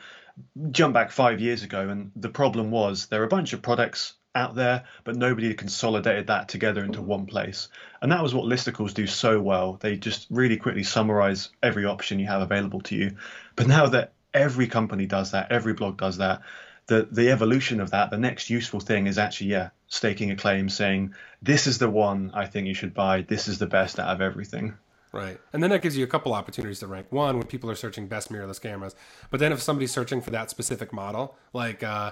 jump 0.71 0.93
back 0.93 1.11
five 1.11 1.39
years 1.39 1.63
ago, 1.63 1.87
and 1.87 2.11
the 2.15 2.29
problem 2.29 2.71
was 2.71 3.05
there 3.07 3.21
are 3.21 3.25
a 3.25 3.29
bunch 3.29 3.53
of 3.53 3.61
products 3.61 4.13
out 4.35 4.55
there, 4.55 4.83
but 5.03 5.15
nobody 5.15 5.53
consolidated 5.53 6.27
that 6.27 6.49
together 6.49 6.83
into 6.83 7.01
one 7.01 7.25
place. 7.25 7.69
And 8.01 8.11
that 8.11 8.21
was 8.21 8.33
what 8.35 8.45
listicles 8.45 8.93
do 8.93 9.07
so 9.07 9.41
well. 9.41 9.77
They 9.79 9.97
just 9.97 10.27
really 10.29 10.57
quickly 10.57 10.83
summarize 10.83 11.49
every 11.63 11.85
option 11.85 12.19
you 12.19 12.27
have 12.27 12.41
available 12.41 12.81
to 12.81 12.95
you. 12.95 13.15
But 13.55 13.67
now 13.67 13.87
that 13.87 14.13
every 14.33 14.67
company 14.67 15.05
does 15.05 15.31
that, 15.31 15.51
every 15.51 15.73
blog 15.73 15.97
does 15.97 16.17
that, 16.17 16.41
the 16.87 17.07
the 17.11 17.31
evolution 17.31 17.81
of 17.81 17.91
that, 17.91 18.11
the 18.11 18.17
next 18.17 18.49
useful 18.49 18.79
thing 18.79 19.07
is 19.07 19.17
actually 19.17 19.47
yeah, 19.47 19.69
staking 19.87 20.31
a 20.31 20.35
claim 20.35 20.69
saying 20.69 21.15
this 21.41 21.65
is 21.67 21.79
the 21.79 21.89
one 21.89 22.31
I 22.33 22.45
think 22.45 22.67
you 22.67 22.75
should 22.75 22.93
buy. 22.93 23.21
This 23.21 23.47
is 23.47 23.57
the 23.57 23.67
best 23.67 23.99
out 23.99 24.09
of 24.09 24.21
everything. 24.21 24.75
Right. 25.11 25.39
And 25.53 25.63
then 25.63 25.69
that 25.69 25.81
gives 25.81 25.95
you 25.95 26.03
a 26.03 26.07
couple 26.07 26.33
opportunities 26.33 26.79
to 26.79 26.87
rank. 26.87 27.07
One, 27.09 27.37
when 27.37 27.47
people 27.47 27.71
are 27.71 27.75
searching 27.75 28.07
best 28.07 28.29
mirrorless 28.29 28.61
cameras. 28.61 28.95
But 29.31 29.39
then 29.39 29.53
if 29.53 29.61
somebody's 29.61 29.91
searching 29.91 30.19
for 30.19 30.29
that 30.31 30.49
specific 30.49 30.91
model, 30.91 31.37
like, 31.53 31.83
uh, 31.83 32.11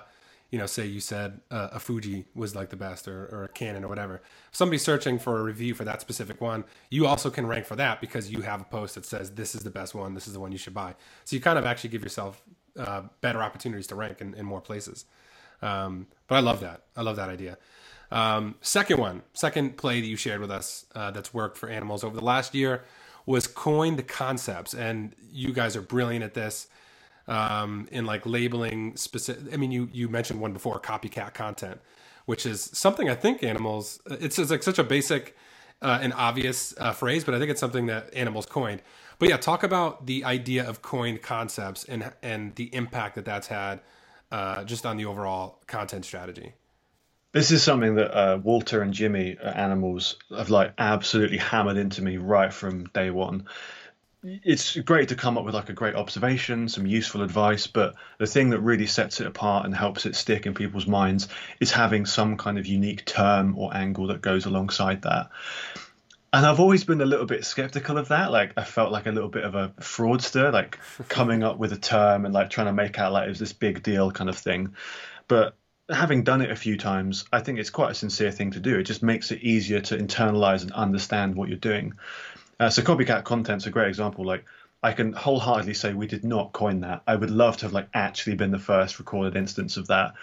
you 0.53 0.59
know, 0.59 0.67
say 0.67 0.85
you 0.85 0.99
said 0.99 1.41
uh, 1.49 1.69
a 1.71 1.79
Fuji 1.79 2.25
was 2.35 2.55
like 2.55 2.69
the 2.69 2.75
best 2.75 3.07
or, 3.07 3.25
or 3.31 3.43
a 3.45 3.47
Canon 3.47 3.83
or 3.83 3.87
whatever. 3.87 4.21
Somebody's 4.51 4.83
searching 4.83 5.17
for 5.17 5.39
a 5.39 5.43
review 5.43 5.73
for 5.73 5.83
that 5.83 5.99
specific 5.99 6.39
one, 6.41 6.63
you 6.91 7.07
also 7.07 7.31
can 7.31 7.47
rank 7.47 7.65
for 7.65 7.75
that 7.75 7.99
because 7.99 8.31
you 8.31 8.41
have 8.41 8.61
a 8.61 8.63
post 8.63 8.93
that 8.93 9.03
says 9.03 9.31
this 9.31 9.55
is 9.55 9.63
the 9.63 9.71
best 9.71 9.95
one, 9.95 10.13
this 10.13 10.27
is 10.27 10.33
the 10.33 10.39
one 10.39 10.51
you 10.51 10.59
should 10.59 10.75
buy. 10.75 10.93
So 11.25 11.35
you 11.35 11.41
kind 11.41 11.57
of 11.57 11.65
actually 11.65 11.89
give 11.89 12.03
yourself 12.03 12.39
uh, 12.77 13.01
better 13.19 13.41
opportunities 13.41 13.87
to 13.87 13.95
rank 13.95 14.21
in, 14.21 14.35
in 14.35 14.45
more 14.45 14.61
places. 14.61 15.05
Um, 15.63 16.05
but 16.27 16.35
I 16.35 16.41
love 16.41 16.59
that. 16.59 16.83
I 16.95 17.01
love 17.01 17.15
that 17.15 17.29
idea. 17.29 17.57
Um, 18.11 18.53
second 18.61 18.99
one, 18.99 19.23
second 19.33 19.75
play 19.75 20.01
that 20.01 20.07
you 20.07 20.17
shared 20.17 20.39
with 20.39 20.51
us 20.51 20.85
uh, 20.93 21.09
that's 21.09 21.33
worked 21.33 21.57
for 21.57 21.67
Animalz 21.67 22.03
over 22.03 22.15
the 22.15 22.23
last 22.23 22.53
year 22.53 22.83
was 23.25 23.47
coin 23.47 23.95
the 23.95 24.03
concepts, 24.03 24.75
and 24.75 25.15
you 25.31 25.51
guys 25.51 25.75
are 25.75 25.81
brilliant 25.81 26.23
at 26.23 26.35
this 26.35 26.67
um, 27.27 27.87
in 27.91 28.05
like 28.05 28.25
labeling 28.25 28.95
specific. 28.97 29.53
I 29.53 29.57
mean, 29.57 29.71
you 29.71 29.89
you 29.91 30.09
mentioned 30.09 30.41
one 30.41 30.53
before, 30.53 30.79
copycat 30.79 31.33
content, 31.33 31.81
which 32.25 32.45
is 32.45 32.61
something 32.73 33.09
I 33.09 33.15
think 33.15 33.41
Animalz. 33.41 33.99
It's, 34.21 34.39
it's 34.39 34.51
like 34.51 34.63
such 34.63 34.79
a 34.79 34.83
basic 34.83 35.35
uh, 35.81 35.99
and 36.01 36.13
obvious 36.13 36.73
uh, 36.77 36.91
phrase, 36.93 37.23
but 37.23 37.35
I 37.35 37.39
think 37.39 37.51
it's 37.51 37.59
something 37.59 37.87
that 37.87 38.13
Animalz 38.13 38.47
coined. 38.47 38.81
But 39.19 39.29
yeah, 39.29 39.37
talk 39.37 39.63
about 39.63 40.05
the 40.05 40.25
idea 40.25 40.67
of 40.67 40.81
coined 40.81 41.21
concepts 41.21 41.83
and 41.85 42.11
and 42.21 42.55
the 42.55 42.73
impact 42.75 43.15
that 43.15 43.25
that's 43.25 43.47
had 43.47 43.81
uh, 44.31 44.63
just 44.63 44.85
on 44.85 44.97
the 44.97 45.05
overall 45.05 45.61
content 45.67 46.05
strategy. 46.05 46.53
This 47.33 47.51
is 47.51 47.63
something 47.63 47.95
that 47.95 48.15
uh, 48.15 48.37
Walter 48.43 48.81
and 48.81 48.93
Jimmy 48.93 49.37
at 49.41 49.55
Animalz 49.55 50.15
have 50.35 50.51
like 50.51 50.73
absolutely 50.77 51.37
hammered 51.37 51.77
into 51.77 52.03
me 52.03 52.17
right 52.17 52.53
from 52.53 52.85
day 52.93 53.09
one. 53.09 53.45
It's 54.23 54.77
great 54.77 55.09
to 55.09 55.15
come 55.15 55.37
up 55.37 55.43
with 55.43 55.53
like 55.53 55.69
a 55.69 55.73
great 55.73 55.95
observation, 55.95 56.69
some 56.69 56.87
useful 56.87 57.23
advice, 57.23 57.67
but 57.67 57.95
the 58.19 58.25
thing 58.25 58.51
that 58.51 58.61
really 58.61 58.87
sets 58.87 59.19
it 59.19 59.27
apart 59.27 59.65
and 59.65 59.75
helps 59.75 60.05
it 60.05 60.15
stick 60.15 60.45
in 60.45 60.53
people's 60.53 60.87
minds 60.87 61.27
is 61.59 61.71
having 61.71 62.05
some 62.05 62.37
kind 62.37 62.57
of 62.57 62.65
unique 62.65 63.03
term 63.03 63.57
or 63.57 63.75
angle 63.75 64.07
that 64.07 64.21
goes 64.21 64.45
alongside 64.45 65.01
that. 65.01 65.29
And 66.31 66.45
I've 66.45 66.61
always 66.61 66.85
been 66.85 67.01
a 67.01 67.05
little 67.05 67.25
bit 67.25 67.45
skeptical 67.45 67.97
of 67.97 68.07
that. 68.07 68.31
Like 68.31 68.53
I 68.55 68.63
felt 68.63 68.93
like 68.93 69.07
a 69.07 69.11
little 69.11 69.29
bit 69.29 69.43
of 69.43 69.55
a 69.55 69.69
fraudster, 69.81 70.53
like 70.53 70.79
coming 71.09 71.43
up 71.43 71.57
with 71.57 71.73
a 71.73 71.77
term 71.77 72.25
and 72.25 72.33
like 72.33 72.49
trying 72.49 72.67
to 72.67 72.73
make 72.73 72.97
out 72.97 73.11
like 73.11 73.25
it 73.25 73.29
was 73.29 73.39
this 73.39 73.53
big 73.53 73.83
deal 73.83 74.09
kind 74.09 74.29
of 74.29 74.37
thing. 74.37 74.75
But 75.27 75.55
having 75.89 76.23
done 76.23 76.41
it 76.41 76.49
a 76.49 76.55
few 76.55 76.77
times, 76.77 77.25
I 77.31 77.41
think 77.41 77.59
it's 77.59 77.69
quite 77.69 77.91
a 77.91 77.95
sincere 77.95 78.31
thing 78.31 78.51
to 78.51 78.59
do. 78.59 78.79
It 78.79 78.83
just 78.83 79.03
makes 79.03 79.31
it 79.31 79.41
easier 79.41 79.81
to 79.81 79.97
internalize 79.97 80.61
and 80.61 80.71
understand 80.71 81.35
what 81.35 81.49
you're 81.49 81.57
doing. 81.57 81.93
Uh, 82.63 82.69
so 82.69 82.81
copycat 82.81 83.25
content's 83.25 83.65
a 83.65 83.69
great 83.69 83.89
example. 83.89 84.23
Like 84.23 84.45
I 84.81 84.93
can 84.93 85.11
wholeheartedly 85.11 85.73
say 85.73 85.93
we 85.93 86.07
did 86.07 86.23
not 86.23 86.53
coin 86.53 86.79
that. 86.79 87.03
I 87.05 87.13
would 87.13 87.29
love 87.29 87.57
to 87.57 87.65
have 87.65 87.73
like 87.73 87.89
actually 87.93 88.37
been 88.37 88.51
the 88.51 88.59
first 88.59 88.99
recorded 88.99 89.35
instance 89.35 89.75
of 89.75 89.87
that. 89.87 90.13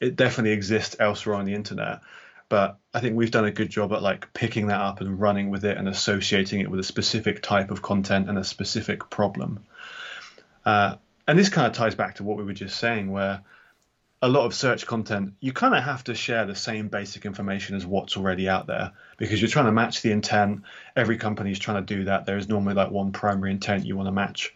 It 0.00 0.16
definitely 0.16 0.52
exists 0.52 0.96
elsewhere 0.98 1.36
on 1.36 1.44
the 1.44 1.52
internet, 1.52 2.00
but 2.48 2.78
I 2.94 3.00
think 3.00 3.16
we've 3.16 3.30
done 3.30 3.44
a 3.44 3.50
good 3.50 3.68
job 3.68 3.92
at 3.92 4.00
like 4.00 4.32
picking 4.32 4.68
that 4.68 4.80
up 4.80 5.02
and 5.02 5.20
running 5.20 5.50
with 5.50 5.66
it 5.66 5.76
and 5.76 5.86
associating 5.88 6.60
it 6.60 6.70
with 6.70 6.80
a 6.80 6.84
specific 6.84 7.42
type 7.42 7.70
of 7.70 7.82
content 7.82 8.30
and 8.30 8.38
a 8.38 8.44
specific 8.44 9.10
problem. 9.10 9.62
Uh, 10.64 10.96
and 11.28 11.38
this 11.38 11.50
kind 11.50 11.66
of 11.66 11.74
ties 11.74 11.94
back 11.94 12.14
to 12.14 12.24
what 12.24 12.38
we 12.38 12.44
were 12.44 12.54
just 12.54 12.78
saying, 12.78 13.12
where 13.12 13.42
a 14.22 14.28
lot 14.28 14.44
of 14.44 14.54
search 14.54 14.86
content, 14.86 15.34
you 15.40 15.52
kind 15.52 15.74
of 15.74 15.82
have 15.82 16.04
to 16.04 16.14
share 16.14 16.44
the 16.44 16.54
same 16.54 16.88
basic 16.88 17.24
information 17.24 17.76
as 17.76 17.86
what's 17.86 18.16
already 18.16 18.48
out 18.48 18.66
there 18.66 18.92
because 19.16 19.40
you're 19.40 19.48
trying 19.48 19.64
to 19.66 19.72
match 19.72 20.02
the 20.02 20.12
intent. 20.12 20.62
Every 20.94 21.16
company 21.16 21.52
is 21.52 21.58
trying 21.58 21.84
to 21.84 21.94
do 21.94 22.04
that. 22.04 22.26
There 22.26 22.36
is 22.36 22.48
normally 22.48 22.74
like 22.74 22.90
one 22.90 23.12
primary 23.12 23.50
intent 23.50 23.86
you 23.86 23.96
want 23.96 24.08
to 24.08 24.12
match. 24.12 24.54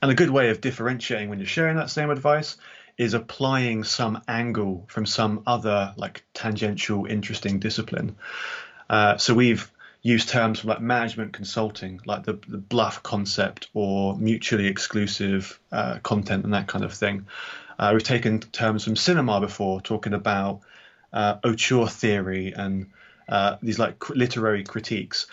And 0.00 0.10
a 0.10 0.14
good 0.14 0.30
way 0.30 0.50
of 0.50 0.60
differentiating 0.60 1.30
when 1.30 1.38
you're 1.38 1.46
sharing 1.46 1.76
that 1.76 1.90
same 1.90 2.10
advice 2.10 2.56
is 2.96 3.14
applying 3.14 3.82
some 3.82 4.22
angle 4.28 4.84
from 4.86 5.04
some 5.04 5.42
other 5.46 5.92
like 5.96 6.24
tangential, 6.32 7.06
interesting 7.06 7.58
discipline. 7.58 8.14
Uh, 8.88 9.16
so 9.16 9.34
we've 9.34 9.68
used 10.02 10.28
terms 10.28 10.64
like 10.64 10.80
management 10.80 11.32
consulting, 11.32 12.00
like 12.04 12.24
the, 12.24 12.34
the 12.46 12.58
BLUF 12.58 13.02
concept 13.02 13.68
or 13.72 14.16
mutually 14.16 14.66
exclusive 14.66 15.58
uh, 15.72 15.98
content 16.02 16.44
and 16.44 16.54
that 16.54 16.68
kind 16.68 16.84
of 16.84 16.92
thing. 16.92 17.26
Uh, 17.78 17.90
we've 17.92 18.02
taken 18.02 18.40
terms 18.40 18.84
from 18.84 18.96
cinema 18.96 19.40
before, 19.40 19.80
talking 19.80 20.14
about 20.14 20.60
uh, 21.12 21.36
auteur 21.44 21.86
theory 21.86 22.52
and 22.52 22.90
uh, 23.28 23.56
these 23.62 23.78
like 23.78 24.10
literary 24.10 24.64
critiques. 24.64 25.26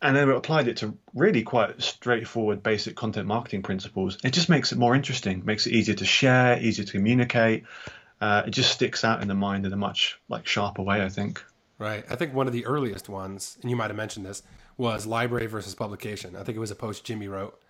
And 0.00 0.16
then 0.16 0.26
we 0.26 0.34
applied 0.34 0.66
it 0.66 0.78
to 0.78 0.98
really 1.14 1.42
quite 1.42 1.80
straightforward, 1.80 2.62
basic 2.62 2.96
content 2.96 3.28
marketing 3.28 3.62
principles. 3.62 4.18
It 4.24 4.32
just 4.32 4.48
makes 4.48 4.72
it 4.72 4.78
more 4.78 4.96
interesting, 4.96 5.44
makes 5.44 5.66
it 5.66 5.72
easier 5.72 5.94
to 5.94 6.04
share, 6.04 6.60
easier 6.60 6.84
to 6.84 6.92
communicate. 6.92 7.64
Uh, 8.20 8.42
it 8.46 8.50
just 8.50 8.72
sticks 8.72 9.04
out 9.04 9.22
in 9.22 9.28
the 9.28 9.34
mind 9.34 9.64
in 9.66 9.72
a 9.72 9.76
much 9.76 10.18
like 10.28 10.46
sharper 10.46 10.82
way, 10.82 11.02
I 11.02 11.08
think. 11.08 11.44
Right. 11.78 12.04
I 12.08 12.16
think 12.16 12.34
one 12.34 12.46
of 12.46 12.52
the 12.52 12.66
earliest 12.66 13.08
ones, 13.08 13.58
and 13.62 13.70
you 13.70 13.76
might 13.76 13.90
have 13.90 13.96
mentioned 13.96 14.26
this, 14.26 14.42
was 14.76 15.06
library 15.06 15.46
versus 15.46 15.74
publication. 15.74 16.36
I 16.36 16.42
think 16.42 16.56
it 16.56 16.60
was 16.60 16.70
a 16.70 16.76
post 16.76 17.04
Jimmy 17.04 17.28
wrote 17.28 17.60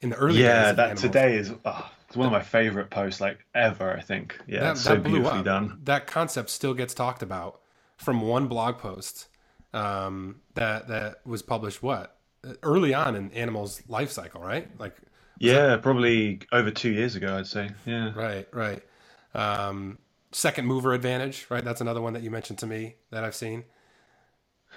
in 0.00 0.10
the 0.10 0.16
early 0.16 0.42
yeah, 0.42 0.66
days. 0.66 0.76
that 0.76 0.96
Animalz. 0.96 1.00
today 1.00 1.36
is 1.36 1.52
oh, 1.64 1.90
it's 2.06 2.16
one 2.16 2.26
of 2.26 2.32
my 2.32 2.42
favorite 2.42 2.90
posts 2.90 3.20
like 3.20 3.44
ever. 3.54 3.96
I 3.96 4.00
think. 4.00 4.38
Yeah, 4.46 4.60
that, 4.60 4.78
so 4.78 4.96
beautifully 4.96 5.40
up. 5.40 5.44
done. 5.44 5.80
That 5.84 6.06
concept 6.06 6.50
still 6.50 6.74
gets 6.74 6.94
talked 6.94 7.22
about 7.22 7.60
from 7.96 8.20
one 8.20 8.46
blog 8.46 8.78
post 8.78 9.28
um, 9.72 10.40
that 10.54 10.88
that 10.88 11.26
was 11.26 11.42
published. 11.42 11.82
What 11.82 12.16
early 12.62 12.94
on 12.94 13.16
in 13.16 13.30
Animalz' 13.30 13.82
life 13.88 14.10
cycle, 14.10 14.40
right? 14.40 14.68
Like. 14.78 14.96
Yeah, 15.38 15.66
that... 15.66 15.82
probably 15.82 16.40
over 16.52 16.70
two 16.70 16.90
years 16.90 17.14
ago, 17.14 17.36
I'd 17.36 17.46
say. 17.46 17.70
Yeah. 17.84 18.12
Right. 18.14 18.48
Right. 18.52 18.82
Um, 19.34 19.98
second 20.32 20.66
mover 20.66 20.94
advantage, 20.94 21.46
right? 21.50 21.64
That's 21.64 21.80
another 21.80 22.00
one 22.00 22.12
that 22.14 22.22
you 22.22 22.30
mentioned 22.30 22.58
to 22.60 22.66
me 22.66 22.96
that 23.10 23.24
I've 23.24 23.34
seen. 23.34 23.64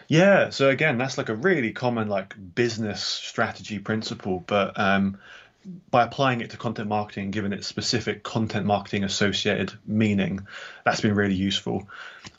Yeah, 0.07 0.49
so 0.49 0.69
again, 0.69 0.97
that's 0.97 1.17
like 1.17 1.29
a 1.29 1.35
really 1.35 1.71
common 1.71 2.07
like 2.07 2.35
business 2.55 3.03
strategy 3.03 3.79
principle, 3.79 4.43
but 4.47 4.79
um, 4.79 5.17
by 5.91 6.03
applying 6.03 6.41
it 6.41 6.51
to 6.51 6.57
content 6.57 6.87
marketing, 6.87 7.31
giving 7.31 7.53
it 7.53 7.63
specific 7.63 8.23
content 8.23 8.65
marketing 8.65 9.03
associated 9.03 9.73
meaning, 9.85 10.47
that's 10.85 11.01
been 11.01 11.15
really 11.15 11.35
useful. 11.35 11.87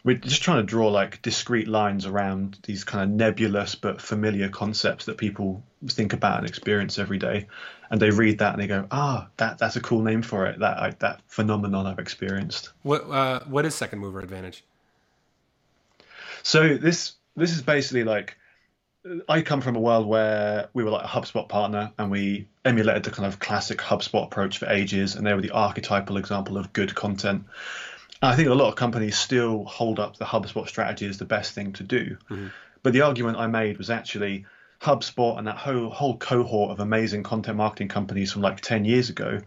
We're 0.04 0.16
just 0.16 0.42
trying 0.42 0.58
to 0.58 0.66
draw 0.66 0.88
like 0.88 1.20
discrete 1.22 1.68
lines 1.68 2.06
around 2.06 2.58
these 2.64 2.84
kind 2.84 3.04
of 3.04 3.10
nebulous 3.10 3.74
but 3.74 4.00
familiar 4.00 4.48
concepts 4.48 5.04
that 5.04 5.18
people 5.18 5.62
think 5.86 6.12
about 6.12 6.38
and 6.38 6.48
experience 6.48 6.98
every 6.98 7.18
day, 7.18 7.46
and 7.90 8.00
they 8.00 8.10
read 8.10 8.38
that 8.38 8.54
and 8.54 8.62
they 8.62 8.66
go, 8.66 8.86
"Ah, 8.90 9.28
that 9.36 9.58
that's 9.58 9.76
a 9.76 9.80
cool 9.80 10.02
name 10.02 10.22
for 10.22 10.46
it. 10.46 10.58
That 10.60 11.00
that 11.00 11.20
phenomenon 11.26 11.86
I've 11.86 11.98
experienced." 11.98 12.70
What 12.82 13.02
uh, 13.10 13.40
what 13.40 13.66
is 13.66 13.74
second 13.74 13.98
mover 13.98 14.20
advantage? 14.20 14.64
So 16.42 16.76
this 16.76 17.12
this 17.36 17.52
is 17.52 17.62
basically 17.62 18.04
like 18.04 18.36
I 19.28 19.42
come 19.42 19.60
from 19.62 19.76
a 19.76 19.80
world 19.80 20.06
where 20.06 20.68
we 20.74 20.84
were 20.84 20.90
like 20.90 21.04
a 21.04 21.08
HubSpot 21.08 21.48
partner 21.48 21.92
and 21.98 22.10
we 22.10 22.48
emulated 22.64 23.04
the 23.04 23.10
kind 23.10 23.26
of 23.26 23.38
classic 23.38 23.78
HubSpot 23.78 24.24
approach 24.24 24.58
for 24.58 24.66
ages, 24.66 25.14
and 25.14 25.26
they 25.26 25.32
were 25.32 25.40
the 25.40 25.52
archetypal 25.52 26.18
example 26.18 26.58
of 26.58 26.72
good 26.72 26.94
content. 26.94 27.44
And 28.20 28.30
I 28.32 28.36
think 28.36 28.48
a 28.48 28.54
lot 28.54 28.68
of 28.68 28.76
companies 28.76 29.16
still 29.18 29.64
hold 29.64 29.98
up 29.98 30.16
the 30.16 30.26
HubSpot 30.26 30.68
strategy 30.68 31.06
as 31.06 31.16
the 31.16 31.24
best 31.24 31.54
thing 31.54 31.72
to 31.74 31.82
do. 31.82 32.18
Mm-hmm. 32.28 32.48
But 32.82 32.92
the 32.92 33.02
argument 33.02 33.38
I 33.38 33.46
made 33.46 33.78
was 33.78 33.88
actually 33.88 34.44
HubSpot 34.82 35.38
and 35.38 35.46
that 35.46 35.56
whole 35.56 35.90
whole 35.90 36.16
cohort 36.16 36.70
of 36.70 36.80
amazing 36.80 37.22
content 37.22 37.56
marketing 37.56 37.88
companies 37.88 38.32
from 38.32 38.42
like 38.42 38.60
10 38.60 38.84
years 38.84 39.08
ago, 39.10 39.40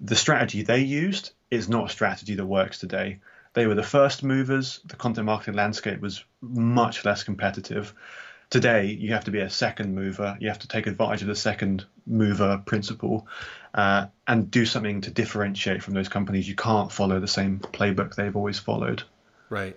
the 0.00 0.16
strategy 0.16 0.62
they 0.62 0.80
used 0.80 1.32
is 1.50 1.68
not 1.68 1.86
a 1.86 1.92
strategy 1.92 2.34
that 2.36 2.46
works 2.46 2.78
today. 2.78 3.18
They 3.54 3.66
were 3.66 3.76
the 3.76 3.84
first 3.84 4.24
movers. 4.24 4.80
The 4.84 4.96
content 4.96 5.26
marketing 5.26 5.54
landscape 5.54 6.00
was 6.00 6.24
much 6.40 7.04
less 7.04 7.22
competitive. 7.22 7.94
Today, 8.54 8.86
you 8.86 9.12
have 9.12 9.24
to 9.24 9.32
be 9.32 9.40
a 9.40 9.50
second 9.50 9.96
mover. 9.96 10.38
You 10.38 10.46
have 10.46 10.60
to 10.60 10.68
take 10.68 10.86
advantage 10.86 11.22
of 11.22 11.26
the 11.26 11.34
second 11.34 11.86
mover 12.06 12.62
principle 12.64 13.26
uh, 13.74 14.06
and 14.28 14.48
do 14.48 14.64
something 14.64 15.00
to 15.00 15.10
differentiate 15.10 15.82
from 15.82 15.94
those 15.94 16.08
companies. 16.08 16.48
You 16.48 16.54
can't 16.54 16.92
follow 16.92 17.18
the 17.18 17.26
same 17.26 17.58
playbook 17.58 18.14
they've 18.14 18.36
always 18.36 18.60
followed. 18.60 19.02
Right. 19.50 19.76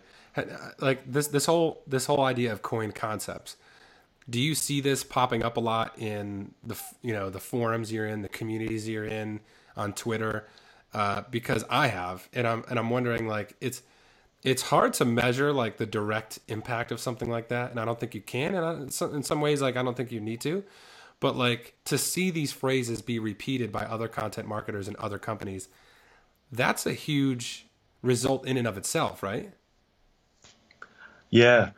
Like 0.78 1.12
this, 1.12 1.26
this 1.26 1.48
whole 1.48 1.82
this 1.88 2.06
whole 2.06 2.22
idea 2.22 2.52
of 2.52 2.62
coin 2.62 2.92
concepts. 2.92 3.56
Do 4.30 4.40
you 4.40 4.54
see 4.54 4.80
this 4.80 5.04
popping 5.04 5.42
up 5.42 5.58
a 5.58 5.60
lot 5.60 5.98
in 5.98 6.54
the 6.64 6.80
you 7.02 7.14
know 7.14 7.32
the 7.32 7.40
forums 7.40 7.92
you're 7.92 8.06
in, 8.06 8.22
the 8.22 8.30
communities 8.30 8.88
you're 8.88 9.06
in 9.06 9.40
on 9.76 9.94
Twitter? 9.94 10.46
uh, 10.94 11.24
because 11.30 11.64
I 11.70 11.88
have, 11.88 12.28
and 12.34 12.48
I'm 12.48 12.64
and 12.70 12.80
I'm 12.80 12.90
wondering 12.90 13.28
like 13.28 13.56
it's 13.62 13.82
it's 14.48 14.62
hard 14.62 14.94
to 14.94 15.04
measure 15.04 15.52
like 15.52 15.76
the 15.76 15.86
direct 15.86 16.40
impact 16.48 16.94
of 16.94 17.02
something 17.02 17.30
like 17.30 17.50
that, 17.50 17.70
and 17.70 17.80
I 17.82 17.84
don't 17.86 18.00
think 18.00 18.16
you 18.16 18.22
can. 18.22 18.56
And 18.56 18.84
in 18.84 18.90
some, 18.90 19.14
in 19.14 19.22
some 19.22 19.42
ways, 19.42 19.62
like 19.62 19.76
I 19.76 19.84
don't 19.84 19.98
think 19.98 20.10
you 20.10 20.22
need 20.22 20.40
to. 20.42 20.64
But 21.20 21.36
like 21.36 21.76
to 21.86 21.98
see 21.98 22.30
these 22.32 22.54
phrases 22.54 23.02
be 23.02 23.20
repeated 23.20 23.74
by 23.74 23.82
other 23.82 24.08
content 24.08 24.48
marketers 24.48 24.88
and 24.88 24.96
other 24.98 25.20
companies, 25.20 25.68
that's 26.50 26.86
a 26.86 26.94
huge 26.94 27.68
result 28.02 28.48
in 28.48 28.56
and 28.56 28.68
of 28.68 28.78
itself, 28.78 29.22
right? 29.22 29.52
Yeah, 31.30 31.72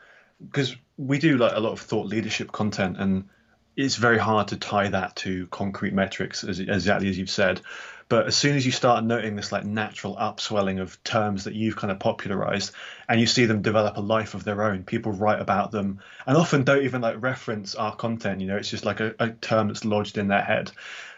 because 0.46 0.76
we 0.98 1.18
do 1.18 1.38
like 1.38 1.54
a 1.56 1.60
lot 1.60 1.72
of 1.72 1.80
thought 1.80 2.06
leadership 2.06 2.52
content, 2.52 2.98
and 3.00 3.28
it's 3.76 3.96
very 3.96 4.20
hard 4.20 4.48
to 4.50 4.58
tie 4.58 4.90
that 4.90 5.16
to 5.16 5.48
concrete 5.48 5.94
metrics, 5.94 6.44
as 6.44 6.60
exactly 6.60 7.10
as 7.10 7.18
you've 7.18 7.32
said. 7.32 7.62
But 8.10 8.26
as 8.26 8.36
soon 8.36 8.56
as 8.56 8.66
you 8.66 8.72
start 8.72 9.04
noting 9.04 9.36
this 9.36 9.52
like 9.52 9.64
natural 9.64 10.18
upswelling 10.18 10.80
of 10.80 11.02
terms 11.04 11.44
that 11.44 11.54
you've 11.54 11.76
kind 11.76 11.92
of 11.92 12.00
popularized, 12.00 12.74
and 13.08 13.22
you 13.22 13.28
see 13.28 13.46
them 13.46 13.62
develop 13.62 13.98
a 13.98 14.02
life 14.02 14.34
of 14.34 14.44
their 14.44 14.64
own, 14.64 14.84
people 14.84 15.12
write 15.12 15.40
about 15.40 15.72
them, 15.72 16.00
and 16.26 16.36
often 16.36 16.64
don't 16.64 16.84
even 16.84 17.02
like 17.02 17.22
reference 17.22 17.76
our 17.76 17.96
content. 17.96 18.42
You 18.42 18.48
know, 18.48 18.58
it's 18.58 18.72
just 18.72 18.84
like 18.84 19.00
a, 19.00 19.14
a 19.20 19.30
term 19.30 19.68
that's 19.68 19.86
lodged 19.86 20.18
in 20.18 20.28
their 20.28 20.42
head. 20.42 20.72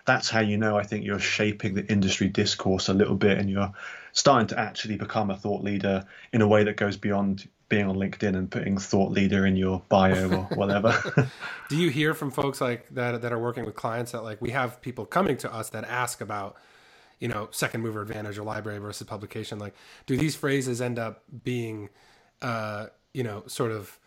That's 0.05 0.29
how 0.29 0.41
you 0.41 0.57
know. 0.57 0.77
I 0.77 0.83
think 0.83 1.05
you're 1.05 1.19
shaping 1.19 1.75
the 1.75 1.85
industry 1.89 2.27
discourse 2.27 2.89
a 2.89 2.93
little 2.93 3.15
bit, 3.15 3.37
and 3.37 3.49
you're 3.49 3.71
starting 4.11 4.47
to 4.47 4.59
actually 4.59 4.97
become 4.97 5.31
a 5.31 5.37
thought 5.37 5.63
leader 5.63 6.03
in 6.33 6.41
a 6.41 6.47
way 6.47 6.65
that 6.65 6.75
goes 6.75 6.97
beyond 6.97 7.47
being 7.69 7.87
on 7.87 7.95
LinkedIn 7.95 8.35
and 8.35 8.51
putting 8.51 8.77
thought 8.77 9.13
leader 9.13 9.45
in 9.45 9.55
your 9.55 9.81
bio 9.87 10.29
or 10.29 10.43
whatever. 10.55 10.93
Do 11.69 11.77
you 11.77 11.89
hear 11.89 12.13
from 12.13 12.31
folks 12.31 12.59
like 12.59 12.89
that 12.89 13.21
that 13.21 13.31
are 13.31 13.39
working 13.39 13.63
with 13.63 13.75
clients 13.75 14.11
that 14.11 14.23
like 14.23 14.41
we 14.41 14.49
have 14.49 14.81
people 14.81 15.05
coming 15.05 15.37
to 15.37 15.53
us 15.53 15.69
that 15.69 15.85
ask 15.85 16.19
about 16.19 16.57
you 17.21 17.29
know 17.29 17.47
second 17.51 17.81
mover 17.81 18.01
advantage 18.01 18.37
or 18.37 18.43
library 18.43 18.79
versus 18.79 19.07
publication 19.07 19.59
like 19.59 19.73
do 20.07 20.17
these 20.17 20.35
phrases 20.35 20.81
end 20.81 20.99
up 20.99 21.23
being 21.43 21.89
uh 22.41 22.87
you 23.13 23.23
know 23.23 23.43
sort 23.47 23.71
of 23.71 23.97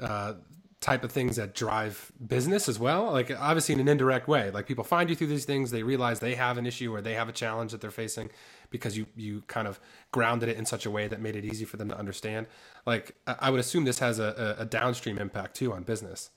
uh 0.00 0.34
type 0.82 1.04
of 1.04 1.12
things 1.12 1.36
that 1.36 1.54
drive 1.54 2.12
business 2.26 2.68
as 2.68 2.78
well? 2.78 3.12
Like 3.12 3.30
obviously 3.30 3.74
in 3.74 3.80
an 3.80 3.88
indirect 3.88 4.28
way 4.28 4.50
like 4.50 4.66
people 4.66 4.84
find 4.84 5.08
you 5.10 5.16
through 5.16 5.28
these 5.28 5.44
things 5.44 5.70
they 5.70 5.84
realize 5.84 6.20
they 6.20 6.34
have 6.34 6.58
an 6.58 6.66
issue 6.66 6.94
or 6.94 7.00
they 7.00 7.14
have 7.14 7.28
a 7.28 7.32
challenge 7.32 7.72
that 7.72 7.80
they're 7.80 7.90
facing 7.92 8.30
because 8.70 8.96
you 8.98 9.06
you 9.16 9.42
kind 9.46 9.68
of 9.68 9.80
grounded 10.10 10.48
it 10.48 10.56
in 10.58 10.66
such 10.66 10.84
a 10.86 10.90
way 10.90 11.08
that 11.08 11.20
made 11.20 11.36
it 11.36 11.44
easy 11.44 11.64
for 11.64 11.76
them 11.78 11.88
to 11.88 11.98
understand. 11.98 12.46
Like 12.86 13.16
i 13.26 13.50
would 13.50 13.60
assume 13.60 13.84
this 13.84 14.00
has 14.00 14.18
a, 14.18 14.56
a 14.58 14.64
downstream 14.66 15.18
impact 15.18 15.56
too 15.56 15.72
on 15.72 15.84
business 15.84 16.30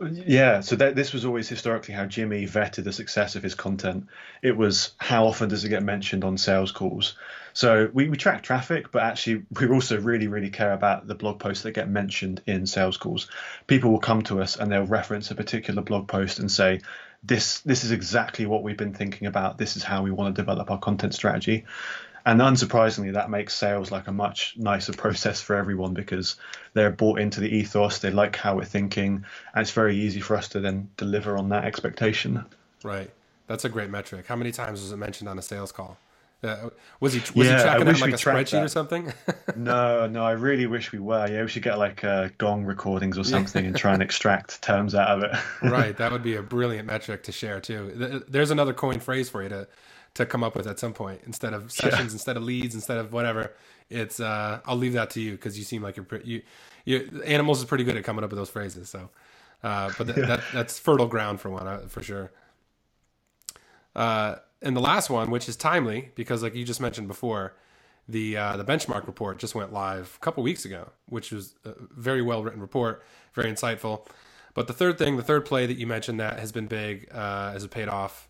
Oh, 0.00 0.06
yeah, 0.06 0.60
so 0.60 0.76
that, 0.76 0.96
this 0.96 1.12
was 1.12 1.24
always 1.24 1.48
historically 1.48 1.94
how 1.94 2.06
Jimmy 2.06 2.46
vetted 2.46 2.84
the 2.84 2.92
success 2.92 3.36
of 3.36 3.42
his 3.42 3.54
content. 3.54 4.06
It 4.42 4.56
was 4.56 4.92
how 4.98 5.26
often 5.26 5.48
does 5.48 5.64
it 5.64 5.68
get 5.68 5.82
mentioned 5.82 6.24
on 6.24 6.36
sales 6.36 6.72
calls. 6.72 7.16
So 7.52 7.88
we, 7.92 8.08
we 8.08 8.16
track 8.16 8.42
traffic, 8.42 8.90
but 8.90 9.02
actually 9.02 9.44
we 9.60 9.68
also 9.68 10.00
really, 10.00 10.26
really 10.26 10.50
care 10.50 10.72
about 10.72 11.06
the 11.06 11.14
blog 11.14 11.38
posts 11.38 11.62
that 11.62 11.72
get 11.72 11.88
mentioned 11.88 12.42
in 12.46 12.66
sales 12.66 12.96
calls. 12.96 13.28
People 13.66 13.92
will 13.92 14.00
come 14.00 14.22
to 14.22 14.40
us 14.40 14.56
and 14.56 14.70
they'll 14.70 14.84
reference 14.84 15.30
a 15.30 15.34
particular 15.34 15.82
blog 15.82 16.08
post 16.08 16.38
and 16.38 16.50
say, 16.50 16.80
this 17.26 17.60
this 17.60 17.84
is 17.84 17.90
exactly 17.90 18.44
what 18.44 18.62
we've 18.62 18.76
been 18.76 18.92
thinking 18.92 19.26
about. 19.26 19.56
This 19.56 19.76
is 19.76 19.82
how 19.82 20.02
we 20.02 20.10
want 20.10 20.34
to 20.34 20.42
develop 20.42 20.70
our 20.70 20.78
content 20.78 21.14
strategy. 21.14 21.64
And 22.26 22.40
unsurprisingly, 22.40 23.12
that 23.12 23.28
makes 23.28 23.54
sales 23.54 23.90
like 23.90 24.06
a 24.06 24.12
much 24.12 24.54
nicer 24.56 24.92
process 24.92 25.42
for 25.42 25.56
everyone 25.56 25.92
because 25.92 26.36
they're 26.72 26.90
bought 26.90 27.20
into 27.20 27.40
the 27.40 27.54
ethos, 27.54 27.98
they 27.98 28.10
like 28.10 28.36
how 28.36 28.56
we're 28.56 28.64
thinking, 28.64 29.24
and 29.54 29.62
it's 29.62 29.72
very 29.72 29.96
easy 29.96 30.20
for 30.20 30.36
us 30.36 30.48
to 30.50 30.60
then 30.60 30.88
deliver 30.96 31.36
on 31.36 31.50
that 31.50 31.64
expectation. 31.64 32.44
Right. 32.82 33.10
That's 33.46 33.64
a 33.64 33.68
great 33.68 33.90
metric. 33.90 34.26
How 34.26 34.36
many 34.36 34.52
times 34.52 34.80
was 34.80 34.90
it 34.90 34.96
mentioned 34.96 35.28
on 35.28 35.38
a 35.38 35.42
sales 35.42 35.70
call? 35.70 35.98
Uh, 36.42 36.68
was 37.00 37.14
he 37.14 37.20
was 37.34 37.46
yeah, 37.46 37.56
he 37.56 37.62
tracking 37.62 37.88
it 37.88 38.00
like 38.00 38.12
a 38.12 38.16
spreadsheet 38.16 38.50
that. 38.50 38.64
or 38.64 38.68
something? 38.68 39.12
no, 39.56 40.06
no, 40.06 40.24
I 40.24 40.32
really 40.32 40.66
wish 40.66 40.92
we 40.92 40.98
were. 40.98 41.26
Yeah, 41.26 41.42
we 41.42 41.48
should 41.48 41.62
get 41.62 41.78
like 41.78 42.04
uh, 42.04 42.28
gong 42.36 42.64
recordings 42.64 43.16
or 43.16 43.24
something 43.24 43.64
and 43.64 43.74
try 43.74 43.94
and 43.94 44.02
extract 44.02 44.60
terms 44.62 44.94
out 44.94 45.08
of 45.08 45.22
it. 45.22 45.34
right, 45.62 45.96
that 45.96 46.12
would 46.12 46.22
be 46.22 46.36
a 46.36 46.42
brilliant 46.56 46.86
metric 46.86 47.22
to 47.24 47.32
share 47.32 47.60
too. 47.60 48.24
There's 48.28 48.50
another 48.50 48.74
coin 48.74 49.00
phrase 49.00 49.30
for 49.30 49.42
you 49.42 49.48
to 49.48 49.66
to 50.14 50.24
come 50.24 50.44
up 50.44 50.54
with 50.56 50.66
at 50.66 50.78
some 50.78 50.92
point 50.92 51.20
instead 51.26 51.52
of 51.52 51.70
sessions, 51.72 52.12
yeah. 52.12 52.14
instead 52.14 52.36
of 52.36 52.42
leads, 52.42 52.74
instead 52.74 52.98
of 52.98 53.12
whatever. 53.12 53.52
It's 53.90 54.20
uh, 54.20 54.60
I'll 54.64 54.76
leave 54.76 54.94
that 54.94 55.10
to 55.10 55.20
you 55.20 55.32
because 55.32 55.58
you 55.58 55.64
seem 55.64 55.82
like 55.82 55.96
you're 55.96 56.04
pretty, 56.04 56.28
you, 56.28 56.42
you 56.84 57.00
Animalz 57.26 57.56
is 57.56 57.64
pretty 57.64 57.84
good 57.84 57.96
at 57.96 58.04
coming 58.04 58.24
up 58.24 58.30
with 58.30 58.38
those 58.38 58.50
phrases. 58.50 58.88
So, 58.88 59.10
uh, 59.62 59.92
but 59.98 60.06
th- 60.06 60.16
yeah. 60.16 60.26
that 60.26 60.40
that's 60.52 60.78
fertile 60.78 61.06
ground 61.06 61.40
for 61.40 61.50
one 61.50 61.66
uh, 61.66 61.80
for 61.88 62.02
sure. 62.02 62.30
Uh, 63.94 64.36
and 64.62 64.76
the 64.76 64.80
last 64.80 65.10
one, 65.10 65.30
which 65.30 65.48
is 65.48 65.56
timely 65.56 66.10
because 66.14 66.42
like 66.42 66.54
you 66.54 66.64
just 66.64 66.80
mentioned 66.80 67.08
before, 67.08 67.54
the 68.08 68.36
uh, 68.36 68.56
the 68.56 68.64
benchmark 68.64 69.06
report 69.06 69.38
just 69.38 69.54
went 69.54 69.72
live 69.72 70.16
a 70.16 70.24
couple 70.24 70.42
weeks 70.42 70.64
ago, 70.64 70.90
which 71.06 71.32
was 71.32 71.54
a 71.64 71.74
very 71.90 72.22
well 72.22 72.42
written 72.42 72.60
report, 72.60 73.02
very 73.34 73.50
insightful. 73.50 74.06
But 74.54 74.68
the 74.68 74.72
third 74.72 74.98
thing, 74.98 75.16
the 75.16 75.22
third 75.22 75.44
play 75.44 75.66
that 75.66 75.76
you 75.76 75.86
mentioned 75.86 76.20
that 76.20 76.38
has 76.38 76.52
been 76.52 76.68
big, 76.68 77.08
uh, 77.12 77.50
has 77.52 77.66
paid 77.66 77.88
off 77.88 78.28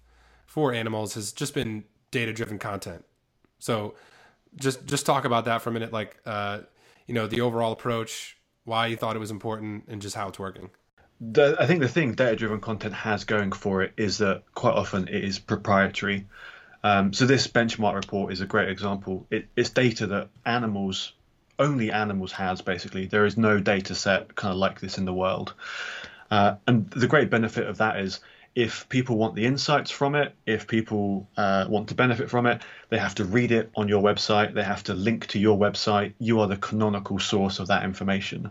for 0.55 0.71
Animalz 0.71 1.15
has 1.15 1.33
just 1.33 1.53
been 1.53 1.83
data 2.13 2.33
driven 2.33 2.61
content. 2.61 3.05
So 3.59 3.97
just 4.55 4.87
just 4.87 5.05
talk 5.05 5.25
about 5.25 5.47
that 5.47 5.63
for 5.63 5.71
a 5.71 5.73
minute, 5.73 5.93
like 5.93 6.17
uh, 6.25 6.61
you 7.09 7.15
know 7.15 7.27
the 7.27 7.41
overall 7.41 7.73
approach, 7.73 8.37
why 8.63 8.87
you 8.87 8.97
thought 8.97 9.17
it 9.17 9.19
was 9.19 9.33
important, 9.33 9.87
and 9.89 10.01
just 10.01 10.15
how 10.15 10.29
it's 10.29 10.39
working. 10.39 10.71
The, 11.21 11.57
I 11.59 11.67
think 11.67 11.81
the 11.81 11.89
thing 11.89 12.13
data 12.13 12.37
driven 12.37 12.61
content 12.61 12.95
has 12.95 13.25
going 13.25 13.51
for 13.51 13.83
it 13.83 13.95
is 13.97 14.19
that 14.19 14.45
quite 14.55 14.75
often 14.75 15.09
it 15.09 15.25
is 15.25 15.41
proprietary. 15.41 16.29
Um, 16.85 17.13
so 17.13 17.27
this 17.27 17.49
benchmark 17.49 17.97
report 17.97 18.33
is 18.33 18.41
a 18.41 18.47
great 18.47 18.69
example. 18.69 19.27
It, 19.33 19.49
it's 19.57 19.71
data 19.71 20.07
that 20.07 20.29
Animalz 20.47 21.11
only 21.59 21.89
Animalz 21.89 22.31
has 22.31 22.63
basically. 22.63 23.07
There 23.07 23.27
is 23.27 23.37
no 23.37 23.59
data 23.59 23.97
set 23.97 24.37
kind 24.37 24.53
of 24.53 24.59
like 24.59 24.79
this 24.79 24.99
in 24.99 25.05
the 25.05 25.15
world. 25.15 25.55
Uh, 26.31 26.57
and 26.69 26.89
the 26.91 27.09
great 27.09 27.29
benefit 27.29 27.67
of 27.67 27.79
that 27.79 27.99
is 27.99 28.21
if 28.55 28.89
people 28.89 29.17
want 29.17 29.35
the 29.35 29.47
insights 29.47 29.91
from 29.91 30.15
it, 30.15 30.35
if 30.47 30.69
people 30.69 31.29
uh, 31.37 31.67
want 31.69 31.89
to 31.89 31.95
benefit 31.95 32.31
from 32.31 32.47
it, 32.47 32.63
they 32.89 32.99
have 32.99 33.15
to 33.17 33.25
read 33.25 33.51
it 33.51 33.71
on 33.75 33.89
your 33.89 34.03
website. 34.03 34.55
They 34.55 34.63
have 34.63 34.85
to 34.85 34.95
link 34.95 35.27
to 35.29 35.41
your 35.41 35.59
website. 35.59 36.15
You 36.19 36.41
are 36.41 36.47
the 36.47 36.57
canonical 36.57 37.19
source 37.19 37.59
of 37.59 37.69
that 37.69 37.83
information. 37.85 38.51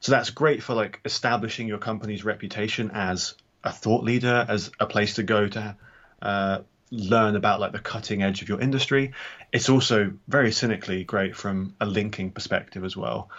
So 0.00 0.12
that's 0.12 0.30
great 0.30 0.62
for 0.62 0.74
like 0.74 1.00
establishing 1.04 1.68
your 1.68 1.78
company's 1.78 2.24
reputation 2.24 2.90
as 2.92 3.34
a 3.62 3.70
thought 3.70 4.02
leader, 4.02 4.44
as 4.48 4.72
a 4.80 4.86
place 4.86 5.14
to 5.14 5.22
go 5.22 5.46
to 5.46 5.76
uh, 6.22 6.58
learn 6.90 7.36
about 7.36 7.60
like 7.60 7.72
the 7.72 7.78
cutting 7.78 8.22
edge 8.22 8.42
of 8.42 8.48
your 8.48 8.60
industry. 8.60 9.12
It's 9.52 9.68
also 9.68 10.12
very 10.26 10.50
cynically 10.50 11.04
great 11.04 11.36
from 11.36 11.76
a 11.80 11.86
linking 11.86 12.32
perspective 12.32 12.84
as 12.84 12.96
well. 12.96 13.30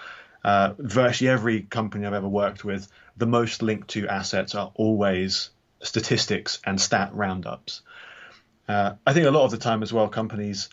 Uh, 0.44 0.74
virtually 0.78 1.30
every 1.30 1.62
company 1.64 2.06
I've 2.06 2.14
ever 2.14 2.28
worked 2.28 2.64
with, 2.64 2.88
the 3.18 3.28
most 3.28 3.62
linked 3.62 3.90
to 3.90 4.08
assets 4.08 4.56
are 4.56 4.72
always 4.76 5.50
statistics 5.82 6.60
and 6.66 6.80
stat 6.80 7.12
roundups. 7.14 7.82
Uh, 8.68 8.94
I 9.06 9.14
think 9.14 9.28
a 9.28 9.32
lot 9.32 9.46
of 9.46 9.52
the 9.52 9.58
time 9.58 9.84
as 9.84 9.92
well, 9.92 10.08
companies 10.08 10.70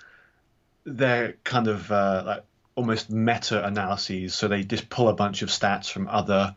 they're 0.84 1.34
kind 1.44 1.68
of 1.68 1.90
uh, 1.90 2.22
like 2.26 2.44
almost 2.74 3.10
meta 3.10 3.64
analyses, 3.64 4.34
so 4.34 4.48
they 4.48 4.62
just 4.62 4.88
pull 4.88 5.08
a 5.08 5.14
bunch 5.14 5.42
of 5.42 5.48
stats 5.48 5.90
from 5.90 6.08
other 6.08 6.54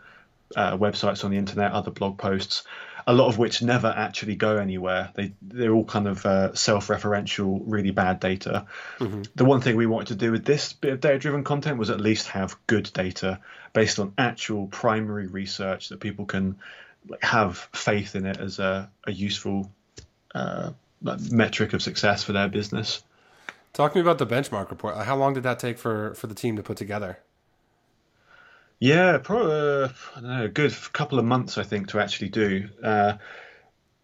uh, 0.56 0.78
websites 0.78 1.24
on 1.26 1.32
the 1.32 1.38
internet, 1.38 1.72
other 1.72 1.92
blog 1.92 2.18
posts, 2.18 2.64
a 3.08 3.14
lot 3.14 3.28
of 3.28 3.38
which 3.38 3.62
never 3.62 3.88
actually 3.88 4.36
go 4.36 4.58
anywhere. 4.58 5.12
They 5.16 5.34
they're 5.42 5.74
all 5.74 5.86
kind 5.86 6.08
of 6.08 6.26
uh, 6.26 6.54
self-referential, 6.54 7.64
really 7.66 7.92
bad 7.92 8.20
data. 8.20 8.68
Mm-hmm. 9.00 9.24
The 9.36 9.46
one 9.46 9.62
thing 9.62 9.76
we 9.76 9.88
wanted 9.88 10.10
to 10.10 10.16
do 10.16 10.32
with 10.32 10.46
this 10.46 10.74
bit 10.74 10.94
of 10.94 11.02
data-driven 11.02 11.44
content 11.44 11.78
was 11.78 11.90
at 11.90 12.00
least 12.00 12.28
have 12.28 12.56
good 12.68 12.92
data 12.94 13.40
based 13.74 14.00
on 14.00 14.14
actual 14.18 14.68
primary 14.68 15.28
research 15.28 15.90
that 15.90 16.00
people 16.00 16.26
can 16.26 16.58
have 17.22 17.58
faith 17.74 18.16
in 18.16 18.26
it 18.26 18.38
as 18.38 18.60
a, 18.60 18.90
a 19.06 19.12
useful 19.12 19.72
uh, 20.36 20.72
metric 21.02 21.74
of 21.74 21.82
success 21.82 22.24
for 22.24 22.34
their 22.34 22.48
business. 22.48 23.04
Talk 23.74 23.94
to 23.94 23.98
me 23.98 24.02
about 24.02 24.18
the 24.18 24.28
benchmark 24.28 24.70
report. 24.70 24.98
How 24.98 25.16
long 25.16 25.34
did 25.34 25.44
that 25.44 25.60
take 25.60 25.78
for 25.78 26.14
for 26.16 26.28
the 26.28 26.36
team 26.36 26.58
to 26.58 26.64
put 26.64 26.78
together? 26.78 27.20
Yeah, 28.80 29.20
probably 29.20 29.54
uh, 29.54 29.90
know, 30.22 30.44
a 30.46 30.50
good 30.50 30.76
couple 30.92 31.20
of 31.20 31.26
months 31.26 31.58
I 31.58 31.64
think 31.64 31.90
to 31.90 32.00
actually 32.00 32.30
do. 32.30 32.68
Uh, 32.84 33.14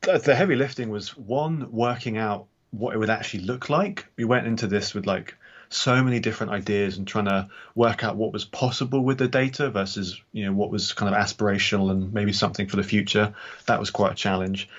the 0.01 0.35
heavy 0.35 0.55
lifting 0.55 0.89
was 0.89 1.17
one 1.17 1.71
working 1.71 2.17
out 2.17 2.45
what 2.69 2.93
it 2.93 2.99
would 2.99 3.09
actually 3.09 3.43
look 3.43 3.69
like. 3.69 4.05
We 4.15 4.25
went 4.25 4.47
into 4.47 4.67
this 4.67 4.93
with 4.93 5.07
like 5.07 5.35
so 5.69 6.03
many 6.03 6.19
different 6.19 6.51
ideas 6.51 6.97
and 6.97 7.07
trying 7.07 7.25
to 7.25 7.49
work 7.75 8.03
out 8.03 8.15
what 8.15 8.31
was 8.31 8.45
possible 8.45 9.01
with 9.01 9.17
the 9.17 9.27
data 9.27 9.69
versus 9.69 10.21
you 10.31 10.45
know 10.45 10.53
what 10.53 10.69
was 10.69 10.93
kind 10.93 11.13
of 11.13 11.19
aspirational 11.19 11.91
and 11.91 12.13
maybe 12.13 12.33
something 12.33 12.67
for 12.67 12.75
the 12.75 12.83
future. 12.83 13.33
That 13.65 13.79
was 13.79 13.91
quite 13.91 14.13
a 14.13 14.15
challenge. 14.15 14.69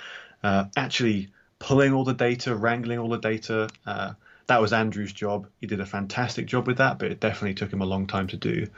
Uh, 0.43 0.67
actually 0.77 1.29
pulling 1.59 1.93
all 1.93 2.05
the 2.05 2.15
data, 2.15 2.55
wrangling 2.55 2.99
all 2.99 3.09
the 3.09 3.19
data. 3.19 3.69
Uh, 3.87 4.15
that 4.47 4.61
was 4.61 4.73
Andrew's 4.73 5.13
job. 5.13 5.47
He 5.61 5.67
did 5.67 5.81
a 5.81 5.87
fantastic 5.87 6.47
job 6.47 6.67
with 6.67 6.79
that, 6.79 6.99
but 6.99 7.11
it 7.11 7.21
definitely 7.21 7.55
took 7.55 7.73
him 7.73 7.83
a 7.83 7.87
long 7.87 8.07
time 8.07 8.29
to 8.29 8.37
do. 8.37 8.69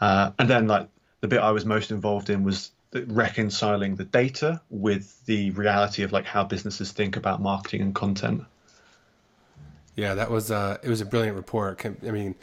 Uh, 0.00 0.32
and 0.38 0.48
then 0.48 0.66
like 0.68 0.88
the 1.20 1.28
bit 1.28 1.40
I 1.40 1.50
was 1.50 1.64
most 1.64 1.90
involved 1.90 2.30
in 2.30 2.44
was 2.44 2.70
reconciling 2.92 3.94
the 3.96 4.04
data 4.04 4.60
with 4.68 5.24
the 5.26 5.50
reality 5.50 6.02
of 6.02 6.12
like 6.12 6.24
how 6.24 6.44
businesses 6.44 6.92
think 6.92 7.16
about 7.16 7.40
marketing 7.40 7.82
and 7.82 7.94
content. 7.94 8.44
Yeah, 9.96 10.14
that 10.14 10.30
was 10.30 10.50
uh, 10.50 10.78
it 10.82 10.88
was 10.88 11.00
a 11.00 11.06
brilliant 11.06 11.36
report. 11.36 11.84
I 11.84 12.10
mean, 12.10 12.34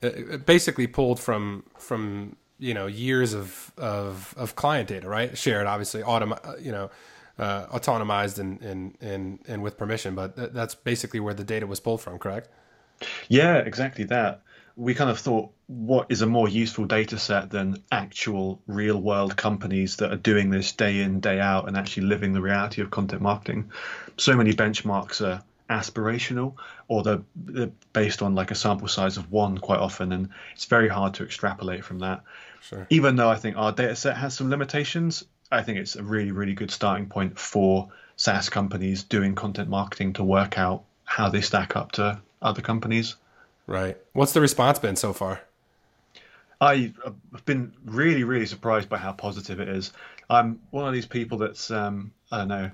it 0.00 0.46
basically 0.46 0.86
pulled 0.86 1.20
from 1.20 1.64
from 1.78 2.36
you 2.58 2.74
know 2.74 2.86
years 2.86 3.34
of 3.34 3.72
of, 3.76 4.34
of 4.36 4.56
client 4.56 4.88
data, 4.88 5.08
right? 5.08 5.36
Shared, 5.36 5.66
obviously, 5.66 6.02
autom- 6.02 6.38
uh, 6.46 6.56
you 6.58 6.72
know, 6.72 6.90
uh, 7.38 7.66
autonomized 7.66 8.38
and, 8.38 8.60
and 8.62 8.96
and 9.00 9.40
and 9.48 9.62
with 9.62 9.76
permission. 9.76 10.14
But 10.14 10.36
th- 10.36 10.50
that's 10.52 10.74
basically 10.74 11.20
where 11.20 11.34
the 11.34 11.44
data 11.44 11.66
was 11.66 11.80
pulled 11.80 12.00
from, 12.00 12.18
correct? 12.18 12.48
Yeah, 13.28 13.56
exactly 13.58 14.04
that. 14.04 14.42
We 14.74 14.94
kind 14.94 15.10
of 15.10 15.18
thought, 15.18 15.50
what 15.66 16.06
is 16.08 16.22
a 16.22 16.26
more 16.26 16.48
useful 16.48 16.86
data 16.86 17.18
set 17.18 17.50
than 17.50 17.82
actual 17.90 18.62
real 18.66 18.98
world 18.98 19.36
companies 19.36 19.96
that 19.96 20.12
are 20.12 20.16
doing 20.16 20.48
this 20.48 20.72
day 20.72 21.02
in, 21.02 21.20
day 21.20 21.40
out 21.40 21.68
and 21.68 21.76
actually 21.76 22.06
living 22.06 22.32
the 22.32 22.40
reality 22.40 22.80
of 22.80 22.90
content 22.90 23.20
marketing? 23.20 23.70
So 24.16 24.34
many 24.34 24.52
benchmarks 24.52 25.20
are 25.20 25.42
aspirational 25.70 26.54
or 26.88 27.02
they're, 27.02 27.22
they're, 27.34 27.70
based 27.92 28.22
on 28.22 28.34
like 28.34 28.50
a 28.50 28.54
sample 28.54 28.88
size 28.88 29.16
of 29.16 29.30
one 29.30 29.58
quite 29.58 29.78
often 29.78 30.12
and 30.12 30.28
it's 30.54 30.64
very 30.64 30.88
hard 30.88 31.14
to 31.14 31.24
extrapolate 31.24 31.84
from 31.84 31.98
that 31.98 32.22
sure. 32.62 32.86
even 32.90 33.16
though 33.16 33.28
i 33.28 33.36
think 33.36 33.56
our 33.56 33.72
data 33.72 33.94
set 33.94 34.16
has 34.16 34.34
some 34.34 34.48
limitations 34.48 35.24
i 35.50 35.62
think 35.62 35.78
it's 35.78 35.96
a 35.96 36.02
really 36.02 36.32
really 36.32 36.54
good 36.54 36.70
starting 36.70 37.06
point 37.06 37.38
for 37.38 37.90
saas 38.16 38.48
companies 38.48 39.02
doing 39.02 39.34
content 39.34 39.68
marketing 39.68 40.12
to 40.12 40.24
work 40.24 40.58
out 40.58 40.84
how 41.04 41.28
they 41.28 41.40
stack 41.40 41.76
up 41.76 41.92
to 41.92 42.18
other 42.40 42.62
companies 42.62 43.16
right 43.66 43.98
what's 44.14 44.32
the 44.32 44.40
response 44.40 44.78
been 44.78 44.96
so 44.96 45.12
far 45.12 45.40
I've 46.62 47.44
been 47.44 47.72
really, 47.84 48.22
really 48.22 48.46
surprised 48.46 48.88
by 48.88 48.96
how 48.96 49.10
positive 49.10 49.58
it 49.58 49.68
is. 49.68 49.92
I'm 50.30 50.60
one 50.70 50.86
of 50.86 50.94
these 50.94 51.06
people 51.06 51.38
that's, 51.38 51.72
um, 51.72 52.12
I 52.30 52.38
don't 52.38 52.48
know, 52.48 52.70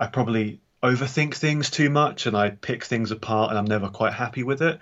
I 0.00 0.06
probably 0.06 0.60
overthink 0.82 1.34
things 1.34 1.70
too 1.70 1.90
much 1.90 2.26
and 2.26 2.36
I 2.36 2.50
pick 2.50 2.84
things 2.84 3.10
apart 3.10 3.50
and 3.50 3.58
I'm 3.58 3.64
never 3.64 3.88
quite 3.88 4.12
happy 4.12 4.42
with 4.42 4.62
it. 4.62 4.78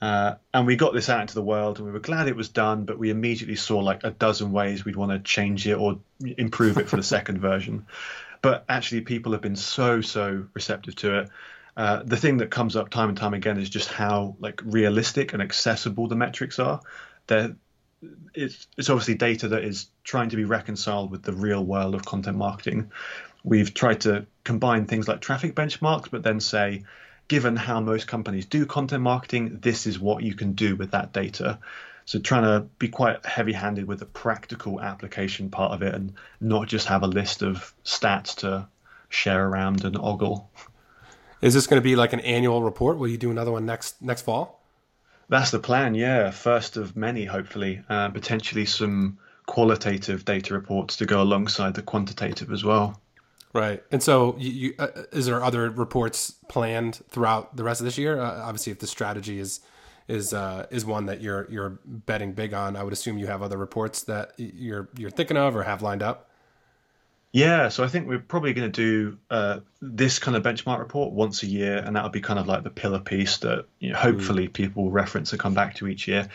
Uh, 0.00 0.34
and 0.52 0.66
we 0.66 0.76
got 0.76 0.92
this 0.92 1.08
out 1.08 1.22
into 1.22 1.34
the 1.34 1.42
world 1.42 1.78
and 1.78 1.86
we 1.86 1.92
were 1.92 2.00
glad 2.00 2.28
it 2.28 2.36
was 2.36 2.48
done, 2.48 2.84
but 2.84 2.98
we 2.98 3.10
immediately 3.10 3.56
saw 3.56 3.78
like 3.78 4.04
a 4.04 4.10
dozen 4.10 4.52
ways 4.52 4.84
we'd 4.84 4.96
want 4.96 5.12
to 5.12 5.18
change 5.18 5.66
it 5.66 5.74
or 5.74 6.00
improve 6.20 6.78
it 6.78 6.88
for 6.88 6.96
the 6.96 7.02
second 7.16 7.40
version. 7.40 7.86
But 8.42 8.64
actually, 8.68 9.00
people 9.02 9.32
have 9.32 9.40
been 9.40 9.56
so, 9.56 10.02
so 10.02 10.46
receptive 10.54 10.94
to 10.96 11.20
it. 11.20 11.30
Uh, 11.76 12.02
the 12.04 12.16
thing 12.16 12.38
that 12.38 12.50
comes 12.50 12.76
up 12.76 12.90
time 12.90 13.08
and 13.08 13.18
time 13.18 13.34
again 13.34 13.58
is 13.58 13.68
just 13.68 13.90
how 13.90 14.36
like 14.38 14.60
realistic 14.64 15.32
and 15.32 15.42
accessible 15.42 16.08
the 16.08 16.16
metrics 16.16 16.58
are. 16.58 16.80
They're, 17.26 17.56
it's, 18.34 18.66
it's 18.76 18.88
obviously 18.88 19.14
data 19.14 19.48
that 19.48 19.64
is 19.64 19.88
trying 20.04 20.30
to 20.30 20.36
be 20.36 20.44
reconciled 20.44 21.10
with 21.10 21.22
the 21.22 21.32
real 21.32 21.64
world 21.64 21.94
of 21.94 22.04
content 22.04 22.36
marketing. 22.36 22.92
We've 23.46 23.72
tried 23.72 24.00
to 24.00 24.26
combine 24.42 24.86
things 24.86 25.06
like 25.06 25.20
traffic 25.20 25.54
benchmarks, 25.54 26.10
but 26.10 26.24
then 26.24 26.40
say, 26.40 26.82
given 27.28 27.54
how 27.54 27.78
most 27.78 28.08
companies 28.08 28.44
do 28.44 28.66
content 28.66 29.04
marketing, 29.04 29.60
this 29.62 29.86
is 29.86 30.00
what 30.00 30.24
you 30.24 30.34
can 30.34 30.54
do 30.54 30.74
with 30.74 30.90
that 30.90 31.12
data. 31.12 31.60
So 32.06 32.18
trying 32.18 32.42
to 32.42 32.66
be 32.80 32.88
quite 32.88 33.24
heavy-handed 33.24 33.86
with 33.86 34.00
the 34.00 34.06
practical 34.06 34.80
application 34.80 35.50
part 35.50 35.70
of 35.70 35.82
it, 35.82 35.94
and 35.94 36.14
not 36.40 36.66
just 36.66 36.88
have 36.88 37.04
a 37.04 37.06
list 37.06 37.42
of 37.42 37.72
stats 37.84 38.34
to 38.38 38.66
share 39.08 39.46
around 39.46 39.84
and 39.84 39.96
ogle. 39.96 40.50
Is 41.40 41.54
this 41.54 41.68
going 41.68 41.80
to 41.80 41.84
be 41.84 41.94
like 41.94 42.12
an 42.12 42.20
annual 42.20 42.64
report? 42.64 42.98
Will 42.98 43.06
you 43.06 43.16
do 43.16 43.30
another 43.30 43.52
one 43.52 43.64
next 43.64 44.02
next 44.02 44.22
fall? 44.22 44.60
That's 45.28 45.52
the 45.52 45.60
plan. 45.60 45.94
Yeah, 45.94 46.32
first 46.32 46.76
of 46.76 46.96
many, 46.96 47.26
hopefully. 47.26 47.84
Uh, 47.88 48.08
potentially 48.08 48.66
some 48.66 49.18
qualitative 49.46 50.24
data 50.24 50.52
reports 50.52 50.96
to 50.96 51.06
go 51.06 51.22
alongside 51.22 51.74
the 51.74 51.82
quantitative 51.82 52.50
as 52.50 52.64
well. 52.64 53.00
Right. 53.56 53.82
And 53.90 54.02
so, 54.02 54.36
you, 54.38 54.50
you, 54.50 54.74
uh, 54.78 54.88
is 55.12 55.26
there 55.26 55.42
other 55.42 55.70
reports 55.70 56.34
planned 56.48 57.00
throughout 57.08 57.56
the 57.56 57.64
rest 57.64 57.80
of 57.80 57.86
this 57.86 57.96
year? 57.96 58.20
Uh, 58.20 58.42
obviously, 58.42 58.72
if 58.72 58.80
the 58.80 58.86
strategy 58.86 59.38
is 59.38 59.60
is 60.08 60.32
uh, 60.32 60.66
is 60.70 60.84
one 60.84 61.06
that 61.06 61.20
you're 61.20 61.50
you're 61.50 61.78
betting 61.84 62.32
big 62.32 62.54
on, 62.54 62.76
I 62.76 62.82
would 62.82 62.92
assume 62.92 63.18
you 63.18 63.26
have 63.26 63.42
other 63.42 63.56
reports 63.56 64.02
that 64.02 64.32
you're 64.36 64.88
you're 64.96 65.10
thinking 65.10 65.36
of 65.36 65.56
or 65.56 65.62
have 65.62 65.82
lined 65.82 66.02
up. 66.02 66.30
Yeah, 67.32 67.68
so 67.68 67.84
I 67.84 67.88
think 67.88 68.08
we're 68.08 68.18
probably 68.18 68.54
going 68.54 68.72
to 68.72 68.82
do 68.82 69.18
uh, 69.30 69.60
this 69.82 70.18
kind 70.18 70.36
of 70.36 70.42
benchmark 70.42 70.78
report 70.78 71.12
once 71.12 71.42
a 71.42 71.46
year, 71.46 71.76
and 71.76 71.94
that'll 71.94 72.08
be 72.08 72.20
kind 72.20 72.38
of 72.38 72.46
like 72.46 72.62
the 72.62 72.70
pillar 72.70 73.00
piece 73.00 73.38
that 73.38 73.66
you 73.78 73.92
know, 73.92 73.98
hopefully 73.98 74.48
mm. 74.48 74.52
people 74.52 74.84
will 74.84 74.90
reference 74.90 75.32
and 75.32 75.40
come 75.40 75.52
back 75.52 75.74
to 75.76 75.86
each 75.86 76.08
year. 76.08 76.28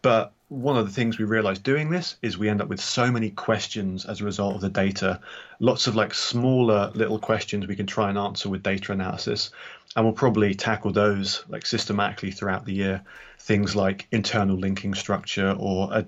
But 0.00 0.32
one 0.48 0.78
of 0.78 0.86
the 0.86 0.92
things 0.92 1.18
we 1.18 1.26
realized 1.26 1.62
doing 1.62 1.90
this 1.90 2.16
is 2.22 2.38
we 2.38 2.48
end 2.48 2.62
up 2.62 2.68
with 2.68 2.80
so 2.80 3.10
many 3.10 3.30
questions 3.30 4.06
as 4.06 4.20
a 4.20 4.24
result 4.24 4.54
of 4.54 4.60
the 4.62 4.70
data. 4.70 5.20
Lots 5.60 5.86
of 5.86 5.94
like 5.94 6.14
smaller 6.14 6.90
little 6.94 7.18
questions 7.18 7.66
we 7.66 7.76
can 7.76 7.86
try 7.86 8.08
and 8.08 8.16
answer 8.16 8.48
with 8.48 8.62
data 8.62 8.92
analysis 8.92 9.50
and 9.94 10.04
we'll 10.06 10.14
probably 10.14 10.54
tackle 10.54 10.90
those 10.90 11.44
like 11.48 11.66
systematically 11.66 12.30
throughout 12.30 12.64
the 12.64 12.72
year. 12.72 13.02
Things 13.38 13.76
like 13.76 14.06
internal 14.10 14.56
linking 14.56 14.94
structure 14.94 15.54
or 15.58 15.92
a 15.92 16.06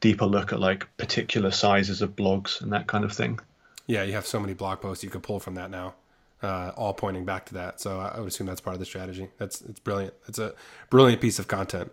deeper 0.00 0.26
look 0.26 0.54
at 0.54 0.60
like 0.60 0.88
particular 0.96 1.50
sizes 1.50 2.00
of 2.00 2.16
blogs 2.16 2.62
and 2.62 2.72
that 2.72 2.86
kind 2.86 3.04
of 3.04 3.12
thing. 3.12 3.40
Yeah 3.86 4.04
you 4.04 4.14
have 4.14 4.26
so 4.26 4.40
many 4.40 4.54
blog 4.54 4.80
posts 4.80 5.04
you 5.04 5.10
could 5.10 5.22
pull 5.22 5.38
from 5.38 5.54
that 5.56 5.70
now 5.70 5.94
uh, 6.42 6.72
all 6.76 6.94
pointing 6.94 7.24
back 7.24 7.44
to 7.46 7.54
that. 7.54 7.78
So 7.80 8.00
i 8.00 8.18
would 8.18 8.28
assume 8.28 8.46
that's 8.46 8.60
part 8.60 8.74
of 8.74 8.80
the 8.80 8.86
strategy. 8.86 9.28
That's 9.36 9.60
it's 9.60 9.80
brilliant. 9.80 10.14
It's 10.26 10.38
a 10.38 10.54
brilliant 10.88 11.20
piece 11.20 11.38
of 11.38 11.46
content 11.46 11.92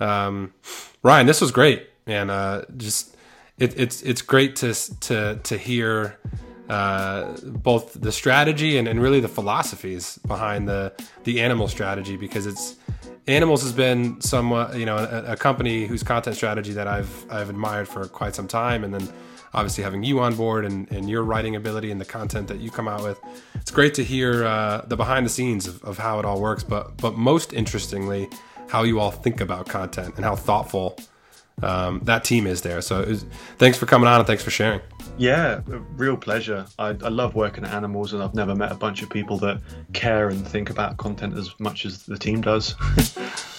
um, 0.00 0.52
Ryan, 1.02 1.26
this 1.26 1.40
was 1.40 1.50
great, 1.50 1.88
and 2.06 2.30
uh, 2.30 2.62
just 2.76 3.16
it, 3.58 3.78
it's 3.78 4.02
it's 4.02 4.22
great 4.22 4.56
to 4.56 4.74
to 5.00 5.40
to 5.42 5.58
hear 5.58 6.18
uh, 6.70 7.36
both 7.42 8.00
the 8.00 8.12
strategy 8.12 8.78
and, 8.78 8.86
and 8.86 9.02
really 9.02 9.20
the 9.20 9.28
philosophies 9.28 10.18
behind 10.26 10.68
the 10.68 10.92
the 11.24 11.40
animal 11.40 11.68
strategy 11.68 12.16
because 12.16 12.46
it's 12.46 12.76
Animalz 13.26 13.62
has 13.62 13.72
been 13.72 14.20
somewhat 14.20 14.76
you 14.76 14.86
know 14.86 14.96
a, 14.96 15.32
a, 15.32 15.36
company 15.36 15.86
whose 15.86 16.02
content 16.02 16.36
strategy 16.36 16.72
that 16.72 16.88
I've 16.88 17.26
I've 17.30 17.50
admired 17.50 17.88
for 17.88 18.06
quite 18.06 18.34
some 18.34 18.48
time 18.48 18.82
and 18.84 18.94
then 18.94 19.12
obviously 19.52 19.82
having 19.82 20.04
you 20.04 20.20
on 20.20 20.34
board 20.36 20.64
and, 20.64 20.90
and 20.92 21.10
your 21.10 21.22
writing 21.24 21.56
ability 21.56 21.90
and 21.90 22.00
the 22.00 22.04
content 22.04 22.46
that 22.48 22.60
you 22.60 22.70
come 22.70 22.86
out 22.86 23.02
with. 23.02 23.20
It's 23.56 23.72
great 23.72 23.94
to 23.94 24.04
hear 24.04 24.44
uh, 24.44 24.84
the 24.86 24.96
behind 24.96 25.26
the 25.26 25.30
scenes 25.30 25.66
of, 25.66 25.82
of 25.84 25.98
how 25.98 26.18
it 26.18 26.24
all 26.24 26.40
works 26.40 26.64
but 26.64 26.96
but 26.96 27.16
most 27.16 27.52
interestingly 27.52 28.28
how 28.70 28.84
you 28.84 29.00
all 29.00 29.10
think 29.10 29.40
about 29.40 29.68
content 29.68 30.14
and 30.16 30.24
how 30.24 30.36
thoughtful 30.36 30.96
um, 31.62 32.00
that 32.04 32.24
team 32.24 32.46
is 32.46 32.62
there. 32.62 32.80
So 32.80 33.02
was, 33.02 33.24
thanks 33.58 33.76
for 33.76 33.86
coming 33.86 34.08
on 34.08 34.20
and 34.20 34.26
thanks 34.26 34.42
for 34.42 34.50
sharing. 34.50 34.80
Yeah, 35.18 35.60
real 35.96 36.16
pleasure. 36.16 36.66
I, 36.78 36.88
I, 36.88 37.08
love 37.08 37.34
working 37.34 37.64
at 37.64 37.70
Animalz, 37.72 38.12
and 38.14 38.22
I've 38.22 38.34
never 38.34 38.54
met 38.54 38.72
a 38.72 38.76
bunch 38.76 39.02
of 39.02 39.10
people 39.10 39.36
that 39.38 39.60
care 39.92 40.28
and 40.28 40.46
think 40.46 40.70
about 40.70 40.96
content 40.96 41.36
as 41.36 41.50
much 41.58 41.84
as 41.84 42.04
the 42.04 42.16
team 42.16 42.40
does. 42.40 42.74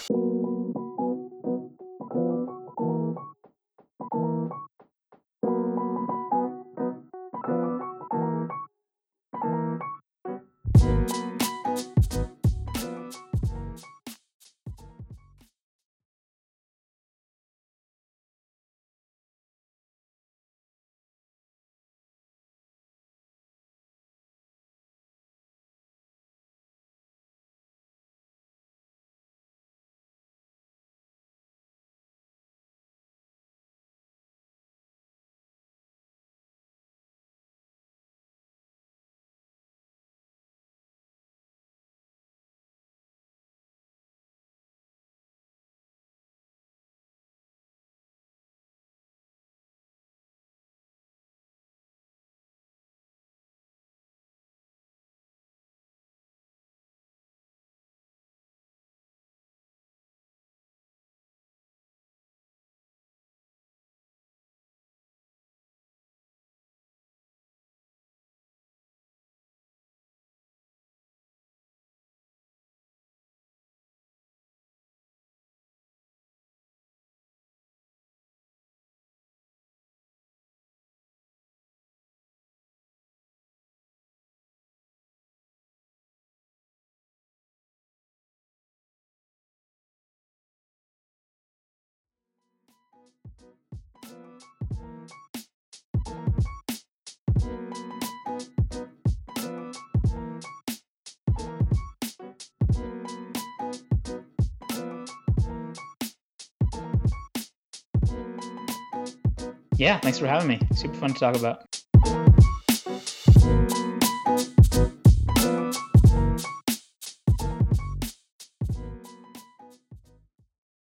Yeah, 109.82 109.98
thanks 109.98 110.16
for 110.16 110.28
having 110.28 110.46
me. 110.46 110.60
Super 110.76 110.94
fun 110.94 111.12
to 111.12 111.18
talk 111.18 111.34
about. 111.34 111.71